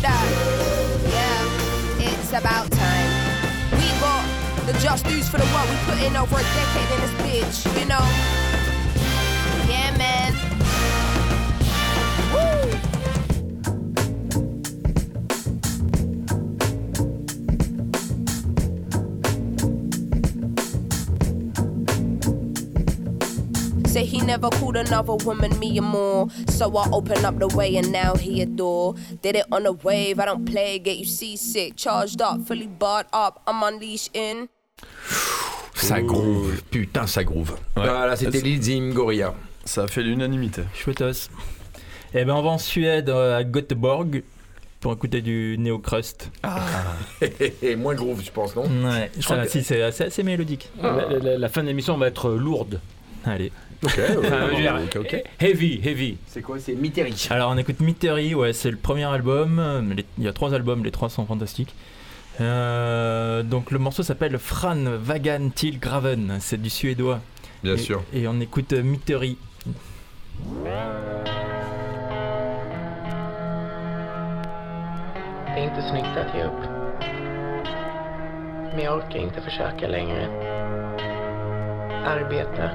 That. 0.00 0.24
Yeah, 1.08 2.10
it's 2.10 2.32
about 2.32 2.70
time. 2.70 3.10
We 3.78 3.88
got 4.00 4.24
the 4.66 4.72
just 4.80 5.06
news 5.06 5.28
for 5.28 5.38
the 5.38 5.46
work 5.54 5.68
we 5.68 5.76
put 5.86 6.02
in 6.02 6.16
over 6.16 6.36
a 6.36 6.42
decade 6.42 6.90
in 6.94 7.00
this 7.00 7.14
bitch, 7.22 7.80
you 7.80 7.86
know? 7.86 8.47
Never 24.28 24.50
called 24.50 24.76
another 24.76 25.14
woman 25.24 25.58
me 25.58 25.78
and 25.78 25.86
more. 25.88 26.28
So 26.50 26.64
I 26.76 26.86
open 26.92 27.24
up 27.24 27.38
the 27.38 27.48
way 27.56 27.76
and 27.78 27.90
now 27.90 28.14
he 28.14 28.42
adore. 28.42 28.94
Did 29.22 29.36
it 29.36 29.46
on 29.50 29.66
a 29.66 29.72
wave, 29.72 30.20
I 30.20 30.26
don't 30.26 30.44
play, 30.44 30.78
get 30.78 30.98
you 30.98 31.06
seasick. 31.06 31.74
Charged 31.76 32.20
up, 32.20 32.46
fully 32.46 32.66
barred 32.68 33.06
up, 33.12 33.40
I'm 33.46 33.62
unleashed 33.62 34.14
in. 34.14 34.48
Ça 35.74 36.00
groove, 36.02 36.60
putain, 36.70 37.06
ça 37.06 37.24
groove. 37.24 37.56
Voilà, 37.76 38.16
c'était 38.16 38.40
Lizim 38.40 38.92
Gorilla. 38.92 39.34
Ça 39.64 39.84
a 39.84 39.86
fait 39.86 40.02
l'unanimité. 40.02 40.62
Chouettos. 40.74 41.28
Et 42.14 42.24
ben 42.24 42.34
on 42.34 42.42
va 42.42 42.50
en 42.50 42.58
Suède, 42.58 43.08
euh, 43.10 43.36
à 43.38 43.44
Göteborg, 43.44 44.22
pour 44.80 44.92
écouter 44.92 45.20
du 45.22 45.56
Neo 45.58 45.78
Crust. 45.78 46.30
Et 47.62 47.76
moins 47.76 47.94
groove, 47.94 48.22
je 48.24 48.30
pense, 48.30 48.56
non? 48.56 48.62
Ouais, 48.64 49.10
Je 49.18 49.24
crois 49.24 49.36
ça, 49.36 49.42
que- 49.44 49.50
si, 49.50 49.62
c'est 49.62 49.82
assez, 49.82 50.04
assez 50.04 50.22
mélodique. 50.22 50.70
La, 50.82 51.06
la- 51.18 51.38
la 51.38 51.48
fin 51.48 51.62
de 51.62 51.68
l'émission 51.68 51.96
va 51.96 52.08
être 52.08 52.30
lourde. 52.30 52.80
Allez. 53.24 53.52
Ok, 53.84 54.00
Enfin, 54.18 54.46
je 54.50 54.56
veux 54.56 54.60
dire, 54.60 54.74
ok, 54.84 54.96
ok. 55.00 55.22
Heavy, 55.40 55.80
heavy. 55.84 56.16
C'est 56.26 56.42
quoi 56.42 56.56
C'est 56.58 56.74
Mitterrand. 56.74 57.10
Alors 57.30 57.50
on 57.52 57.56
écoute 57.58 57.78
Mystery, 57.80 58.34
ouais, 58.34 58.52
c'est 58.52 58.70
le 58.72 58.76
premier 58.76 59.04
album. 59.04 59.58
euh, 59.60 59.82
les- 59.94 60.04
Il 60.18 60.24
y 60.24 60.28
a 60.28 60.32
trois 60.32 60.52
albums, 60.52 60.82
les 60.84 60.90
trois 60.90 61.08
sont 61.08 61.24
fantastiques. 61.26 61.74
Euh, 62.40 63.42
donc 63.44 63.70
le 63.70 63.78
morceau 63.78 64.02
s'appelle 64.02 64.36
Fran 64.38 64.76
Vagan 64.98 65.50
Till 65.54 65.78
Graven, 65.78 66.38
c'est 66.40 66.60
du 66.60 66.70
suédois. 66.70 67.20
Bien 67.62 67.74
Et- 67.74 67.78
sûr. 67.78 68.02
Et 68.12 68.26
on 68.26 68.40
écoute 68.40 68.72
euh, 68.72 68.82
Mystery. 68.82 69.36
Det 75.54 75.60
är 75.60 75.64
inte 75.64 75.82
snyggt 75.90 76.16
att 76.16 76.34
ge 76.34 76.42
upp. 76.44 76.62
Men 78.74 78.84
jag 78.84 78.96
orkar 78.96 79.18
inte 79.18 79.40
försöka 79.40 79.88
längre. 79.88 80.26
Arbeta. 82.06 82.70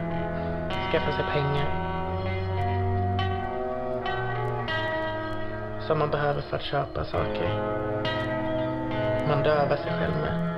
Skaffa 0.91 1.11
sig 1.11 1.25
pengar. 1.33 1.83
Som 5.87 5.99
man 5.99 6.09
behöver 6.11 6.41
för 6.41 6.55
att 6.57 6.63
köpa 6.63 7.03
saker. 7.05 7.49
Man 9.27 9.43
dövar 9.43 9.75
sig 9.75 9.91
själv 9.99 10.15
med. 10.21 10.53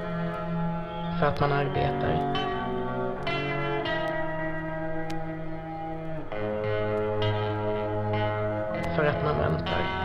För 1.20 1.26
att 1.26 1.40
man 1.40 1.52
arbetar. 1.52 2.34
För 8.96 9.06
att 9.06 9.24
man 9.24 9.38
väntar. 9.38 10.05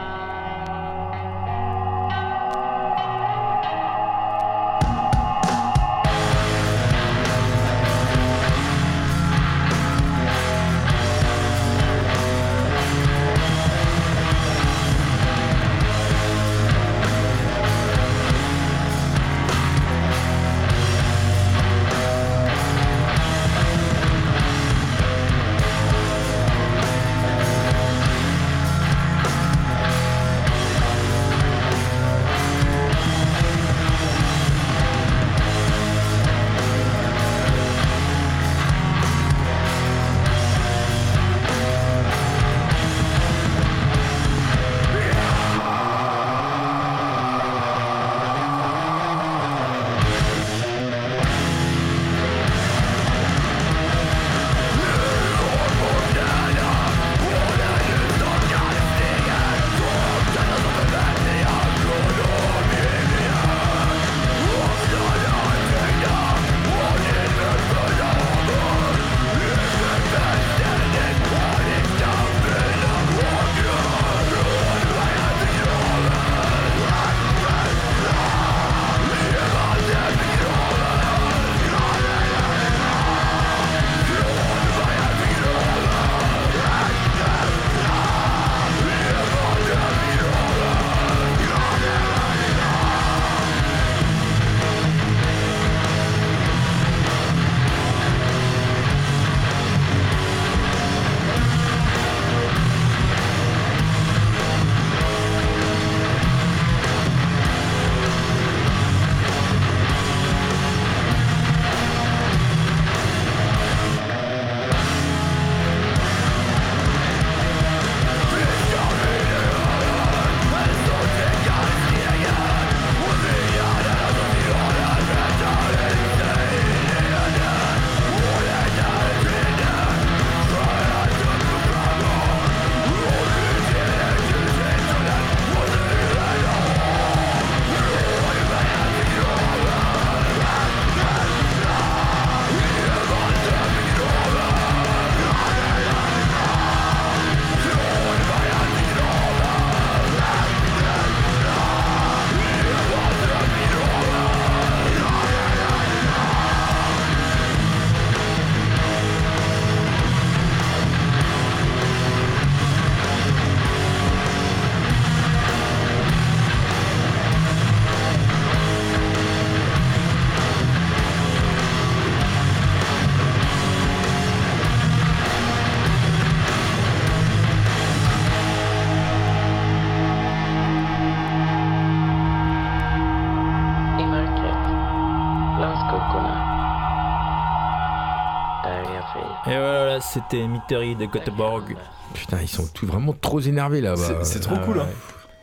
C'était 190.12 190.46
Mystery 190.46 190.96
de 190.96 191.06
Göteborg. 191.06 191.76
Putain, 192.14 192.38
ils 192.42 192.48
sont 192.48 192.66
tous 192.74 192.86
vraiment 192.86 193.14
trop 193.20 193.40
énervés 193.40 193.80
là-bas. 193.80 194.24
C'est- 194.24 194.40
trop 194.40 194.56
cool, 194.58 194.80
hein. 194.80 194.86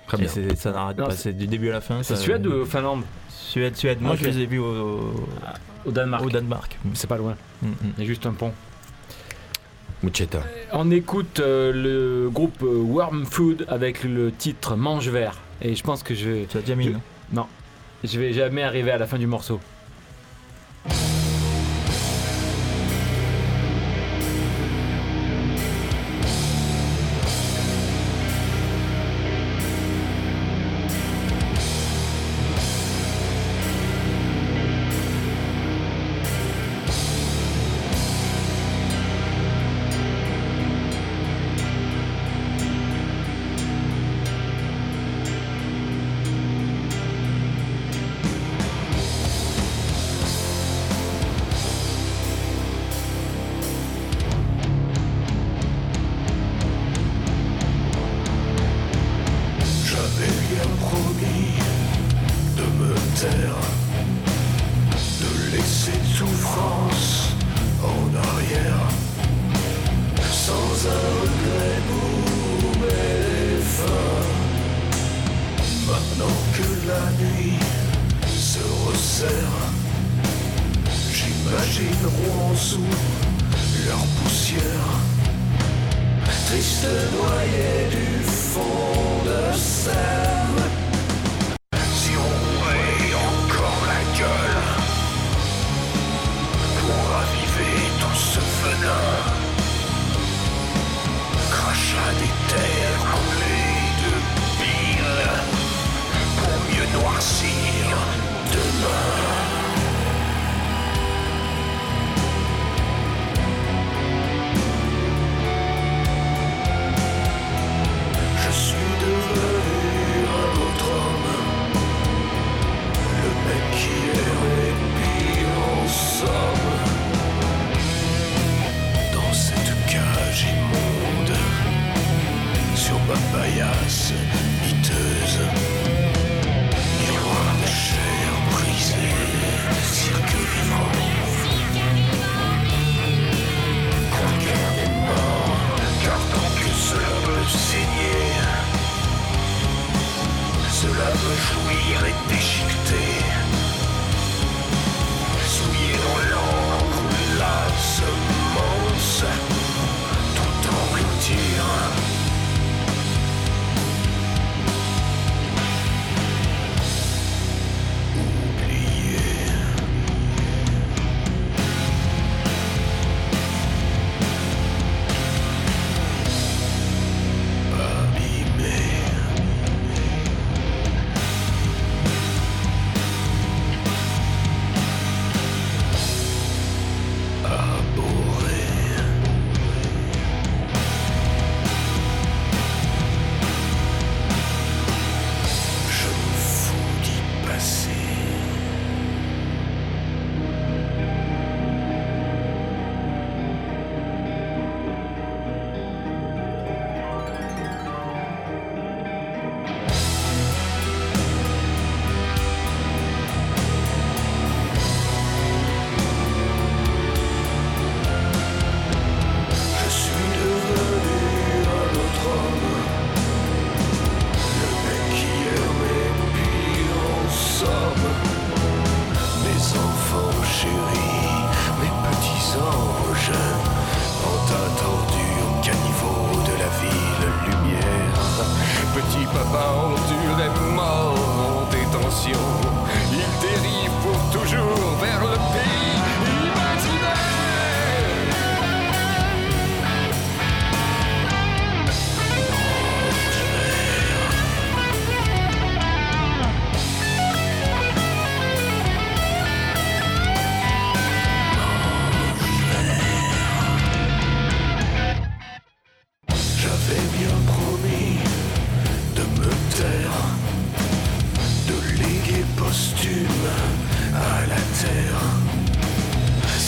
Très 0.08 0.18
Et 0.18 0.22
bien. 0.22 0.30
c'est- 0.30 0.56
Ça 0.56 0.72
n'arrête 0.72 0.98
Non, 0.98 1.06
pas, 1.08 1.12
c'est- 1.12 1.34
du 1.34 1.48
début 1.48 1.70
à 1.70 1.74
la 1.74 1.82
fin. 1.82 2.02
C'est 2.04 2.16
ça- 2.16 2.22
Suède 2.22 2.46
ou 2.48 2.66
Finlande 2.66 3.04
Suède, 3.30 3.76
Suède. 3.78 4.02
Moi, 4.02 4.14
Ok. 4.14 4.20
je 4.22 4.26
les 4.28 4.40
ai 4.40 4.46
vus 4.46 4.60
au, 4.60 5.14
Au 5.86 5.92
Danemark. 5.92 6.26
au 6.26 6.30
Danemark. 6.30 6.78
C'est 6.94 7.08
pas 7.08 7.18
loin. 7.18 7.36
Mm, 7.62 7.68
mm. 7.68 7.74
Il 7.98 8.02
y 8.02 8.04
a 8.04 8.08
juste 8.08 8.26
un 8.26 8.34
pont. 8.34 8.52
Mucheta. 10.04 10.40
On 10.74 10.92
écoute 10.92 11.40
euh, 11.40 11.72
le 11.74 12.30
groupe 12.30 12.62
euh, 12.62 12.82
Worm 12.84 13.26
Food 13.26 13.66
avec 13.68 14.04
le 14.04 14.32
titre 14.32 14.76
Mange 14.76 15.10
vert. 15.10 15.36
Et 15.62 15.74
je 15.76 15.84
pense 15.84 16.04
que 16.04 16.14
je 16.14 16.30
vais. 16.30 16.46
Tu 16.50 16.58
as 16.58 16.62
déjà 16.62 16.76
mis, 16.76 16.86
je- 16.86 16.90
non? 16.92 17.02
Non. 17.34 17.46
Je 18.04 18.20
vais 18.20 18.32
jamais 18.32 18.62
arriver 18.64 18.92
à 18.92 18.98
la 19.00 19.08
fin 19.08 19.18
du 19.18 19.26
morceau. 19.26 19.60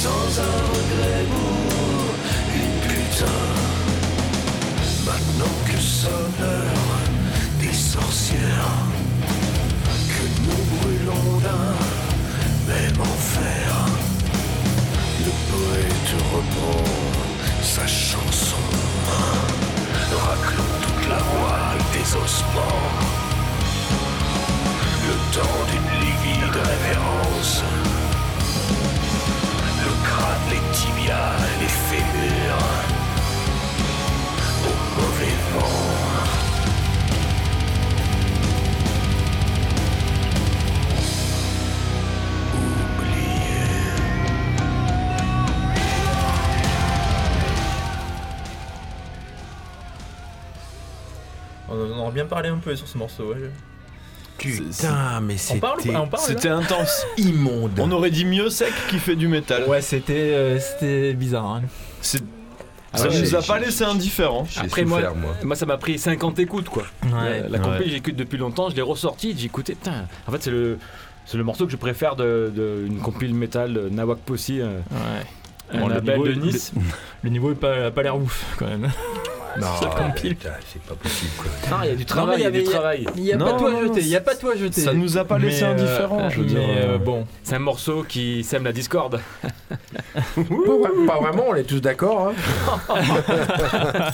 Sans 0.09 0.41
un 0.41 0.57
regret 0.73 1.23
pour 1.33 2.09
une 2.61 2.77
putain. 2.87 3.41
Maintenant 5.05 5.55
que 5.67 5.77
sonne 5.79 6.33
l'heure 6.39 6.99
des 7.61 7.73
sorcières, 7.73 8.79
que 10.13 10.25
nous 10.45 10.61
brûlons 10.75 11.31
d'un 11.45 11.73
même 12.71 12.99
enfer, 13.13 13.69
le 15.25 15.33
poète 15.51 16.11
reprend 16.33 16.83
sa 17.61 17.85
chanson. 17.87 18.65
Raclons 20.25 20.75
toute 20.85 21.07
la 21.07 21.21
voile 21.33 21.81
des 21.93 22.07
ossements 22.23 22.89
Le 25.07 25.15
temps 25.35 25.61
d'une 25.69 25.91
livide 26.03 26.55
révérence 26.71 27.63
On 51.71 51.99
en 51.99 52.07
a 52.07 52.11
bien 52.11 52.25
parlé 52.25 52.49
un 52.49 52.57
peu 52.57 52.75
sur 52.75 52.87
ce 52.87 52.97
morceau. 52.97 53.33
ouais. 53.33 53.51
Putain, 54.39 55.19
mais 55.21 55.37
c'était. 55.37 56.49
intense. 56.49 57.05
Immonde. 57.17 57.71
On 57.79 57.91
aurait 57.91 58.11
dit 58.11 58.25
mieux 58.25 58.49
sec 58.49 58.73
qui 58.89 58.97
fait 58.99 59.15
du 59.15 59.27
métal. 59.27 59.65
Ouais, 59.67 59.81
c'était 59.81 60.13
euh, 60.33 60.59
c'était 60.59 61.13
bizarre. 61.13 61.45
hein. 61.45 61.61
C'est- 62.01 62.23
Ah 62.91 62.97
Ça 62.97 63.07
ouais, 63.09 63.21
nous 63.21 63.35
a 63.35 63.41
pas 63.43 63.59
laissé 63.59 63.83
indifférents. 63.83 64.47
Après, 64.57 64.83
moi, 64.83 65.01
moi. 65.43 65.55
ça 65.55 65.67
m'a 65.67 65.77
pris 65.77 65.99
50 65.99 66.39
écoutes, 66.39 66.69
quoi. 66.69 66.83
Ouais. 67.03 67.41
La, 67.41 67.49
la 67.49 67.59
compil, 67.59 67.81
Ouais. 67.81 67.89
j'écoute 67.89 68.15
depuis 68.15 68.37
longtemps, 68.39 68.69
je 68.71 68.75
l'ai 68.75 68.81
ressorti, 68.81 69.35
j'ai 69.37 69.45
écouté. 69.45 69.75
Putain, 69.75 70.05
en 70.27 70.31
fait, 70.31 70.41
c'est 70.41 70.49
le, 70.49 70.79
c'est 71.27 71.37
le 71.37 71.43
morceau 71.43 71.67
que 71.67 71.71
je 71.71 71.77
préfère 71.77 72.15
de, 72.15 72.51
de 72.55 72.85
une 72.87 72.97
compil 72.97 73.35
métal 73.35 73.77
euh, 73.77 73.89
Nawak 73.91 74.17
Possi, 74.19 74.59
euh, 74.59 74.79
Ouais. 74.89 75.77
un 75.77 75.79
Bon, 75.81 75.87
le 75.87 76.01
niveau- 76.01 76.25
de 76.27 76.33
Nice. 76.33 76.71
Le, 76.75 76.81
le 77.25 77.29
niveau 77.29 77.51
est 77.51 77.55
pas, 77.55 77.85
a 77.85 77.91
pas 77.91 78.01
l'air 78.01 78.17
ouf 78.17 78.43
quand 78.57 78.65
même. 78.65 78.89
Putain, 80.15 80.49
c'est 80.71 80.81
pas 80.83 80.95
possible 80.95 81.31
quoi. 81.37 81.51
Non, 81.77 81.83
il 81.83 81.89
y 81.89 81.91
a 81.91 81.95
du 81.95 82.05
travail, 82.05 82.37
il 82.39 82.43
y 82.43 82.45
a 82.47 82.51
du 82.51 82.63
travail. 82.63 83.05
Il 83.15 83.23
n'y 83.23 83.33
a 83.33 83.37
Non, 83.37 83.45
pas 83.45 83.53
tout 83.57 83.67
à 83.67 83.71
non, 83.71 83.81
jeter, 83.81 83.99
il 84.01 84.07
n'y 84.07 84.15
a 84.15 84.21
pas 84.21 84.35
tout 84.35 84.49
à 84.49 84.55
jeter. 84.55 84.81
ça 84.81 84.93
nous 84.93 85.17
a 85.17 85.25
pas 85.25 85.37
laissé 85.37 85.61
Mais, 85.63 85.67
euh, 85.69 85.73
indifférents, 85.73 86.29
je 86.29 86.37
veux 86.39 86.43
mais, 86.45 86.49
dire. 86.51 86.59
euh, 86.61 86.97
bon, 86.97 87.25
C'est 87.43 87.55
un 87.55 87.59
morceau 87.59 88.03
qui 88.07 88.43
sème 88.43 88.63
la 88.63 88.71
discorde. 88.71 89.19
Pas, 89.69 90.41
vra- 90.41 91.05
pas 91.07 91.19
vraiment, 91.19 91.45
on 91.49 91.55
est 91.55 91.63
tous 91.63 91.81
d'accord. 91.81 92.31
hein. 92.89 92.95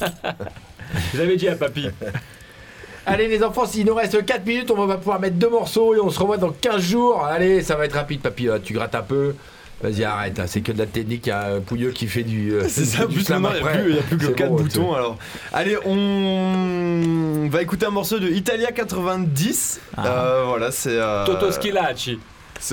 Je 1.14 1.18
l'avais 1.20 1.36
dit 1.38 1.48
à 1.48 1.56
papy. 1.56 1.90
Allez 3.08 3.28
les 3.28 3.44
enfants, 3.44 3.66
s'il 3.68 3.86
nous 3.86 3.94
reste 3.94 4.26
4 4.26 4.46
minutes, 4.46 4.72
on 4.72 4.86
va 4.88 4.98
pouvoir 4.98 5.20
mettre 5.20 5.36
deux 5.36 5.50
morceaux 5.50 5.94
et 5.96 6.00
on 6.00 6.10
se 6.10 6.20
revoit 6.20 6.38
dans 6.38 6.50
15 6.50 6.82
jours. 6.82 7.24
Allez, 7.24 7.62
ça 7.62 7.76
va 7.76 7.86
être 7.86 7.94
rapide, 7.94 8.22
papy. 8.22 8.50
euh, 8.50 8.58
Tu 8.64 8.74
grattes 8.74 8.96
un 8.96 9.04
peu. 9.04 9.36
Vas-y, 9.82 10.04
arrête. 10.04 10.40
hein, 10.40 10.46
C'est 10.48 10.62
que 10.62 10.72
de 10.72 10.78
la 10.80 10.86
technique. 10.86 11.28
Il 11.28 11.30
y 11.30 11.32
a 11.34 11.54
un 11.56 11.60
Pouilleux 11.60 11.92
qui 11.92 12.08
fait 12.08 12.24
du. 12.24 12.54
euh, 12.54 12.66
C'est 12.70 12.86
ça, 12.86 13.06
du 13.06 13.16
plus 13.18 13.30
maintenant, 13.30 13.50
il 13.56 13.62
n'y 13.64 13.68
a, 13.68 13.72
plus- 13.72 13.90
il 13.92 13.96
y 13.96 14.00
a 14.00 14.02
plus 14.04 14.18
que 14.18 14.26
C'est 14.26 14.34
4 14.34 14.50
bon, 14.50 14.56
boutons. 14.56 14.94
Alors, 14.94 15.18
allez, 15.54 15.78
on 15.86 17.48
va 17.50 17.62
écouter 17.62 17.86
un 17.86 17.90
morceau 17.92 18.20
de 18.20 18.28
Italia 18.30 18.72
90. 18.72 19.82
Euh, 20.00 20.44
voilà, 20.48 20.72
c'est. 20.72 20.90
euh, 21.00 21.26
Toto 21.26 21.52
Schilacci. 21.52 22.20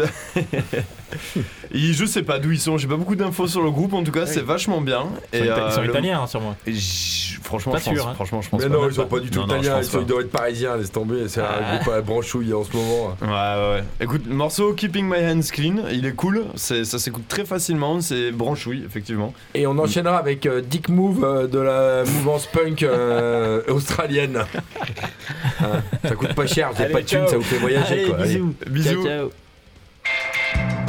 je 1.75 2.05
sais 2.07 2.23
pas 2.23 2.39
d'où 2.39 2.51
ils 2.53 2.61
sont, 2.61 2.79
j'ai 2.79 2.89
pas 2.89 2.97
beaucoup 2.97 3.17
d'infos 3.17 3.47
sur 3.47 3.63
le 3.63 3.71
groupe, 3.71 3.93
en 3.95 4.03
tout 4.03 4.13
cas, 4.13 4.27
c'est 4.27 4.43
vachement 4.43 4.81
bien. 4.81 5.05
ils 5.33 5.39
sont, 5.41 5.45
ita- 5.45 5.67
ils 5.69 5.73
sont 5.73 5.81
le- 5.83 5.89
italiens, 5.91 6.21
hein, 6.23 6.27
sûrement. 6.27 6.57
Et 6.67 6.73
j- 6.73 7.39
Franchement, 7.43 7.73
Pas 7.73 7.79
je 7.81 7.85
pense, 7.85 7.95
sûr, 7.95 8.09
hein. 8.09 8.15
franchement, 8.15 8.41
je 8.41 8.49
pense 8.49 8.63
Mais 8.63 8.69
pas. 8.69 8.75
non, 8.75 8.89
ils 8.89 8.95
sont 8.95 9.05
pas 9.07 9.19
du 9.19 9.29
tout 9.29 9.41
Non, 9.41 9.47
non, 9.47 9.55
je 9.57 9.59
italiens, 9.61 9.77
pense 9.79 9.87
ils, 9.87 9.91
sont- 9.91 9.97
pas. 9.99 10.03
ils 10.05 10.07
doivent 10.07 10.21
être 10.25 10.31
parisiens, 10.31 10.77
laisse 10.77 10.93
tomber. 10.93 11.29
C'est 11.29 11.43
un 11.43 11.77
groupe 11.77 11.89
à 11.93 12.01
branchouille 12.01 12.55
en 12.55 12.65
ce 12.65 12.75
moment. 12.75 13.17
Ouais, 13.21 13.27
ouais, 13.29 13.75
ouais. 13.77 13.85
Écoute, 14.01 14.23
le 14.27 14.35
morceau 14.35 14.73
Keeping 14.73 15.07
My 15.07 15.19
Hands 15.27 15.43
Clean, 15.53 15.75
il 15.93 16.07
est 16.07 16.15
cool, 16.15 16.45
c'est, 16.55 16.85
ça 16.85 16.99
s'écoute 16.99 17.25
très 17.29 17.45
facilement, 17.45 18.01
c'est 18.01 18.31
branchouille, 18.31 18.85
effectivement. 18.87 19.35
Et 19.55 19.67
on 19.67 19.77
enchaînera 19.79 20.17
avec 20.17 20.47
euh, 20.47 20.63
Dick 20.63 20.89
Move 20.89 21.25
euh, 21.25 21.47
de 21.47 21.59
la 21.59 22.05
mouvance 22.05 22.47
punk 22.47 22.85
euh, 22.85 23.61
australienne. 23.69 24.45
Hein, 25.61 25.81
ça 26.03 26.15
coûte 26.17 26.35
pas 26.35 26.47
cher, 26.47 26.71
vous 26.71 26.77
avez 26.77 26.85
Allez, 26.87 26.93
pas 26.95 27.01
de 27.03 27.07
thunes, 27.07 27.19
ciao. 27.21 27.29
ça 27.29 27.37
vous 27.37 27.43
fait 27.43 27.59
voyager. 27.59 27.93
Allez, 27.95 28.05
quoi. 28.05 28.17
Allez. 28.19 28.35
bisous. 28.35 28.55
Bisous. 28.69 29.05
Ciao, 29.05 29.31
ciao. 29.31 30.82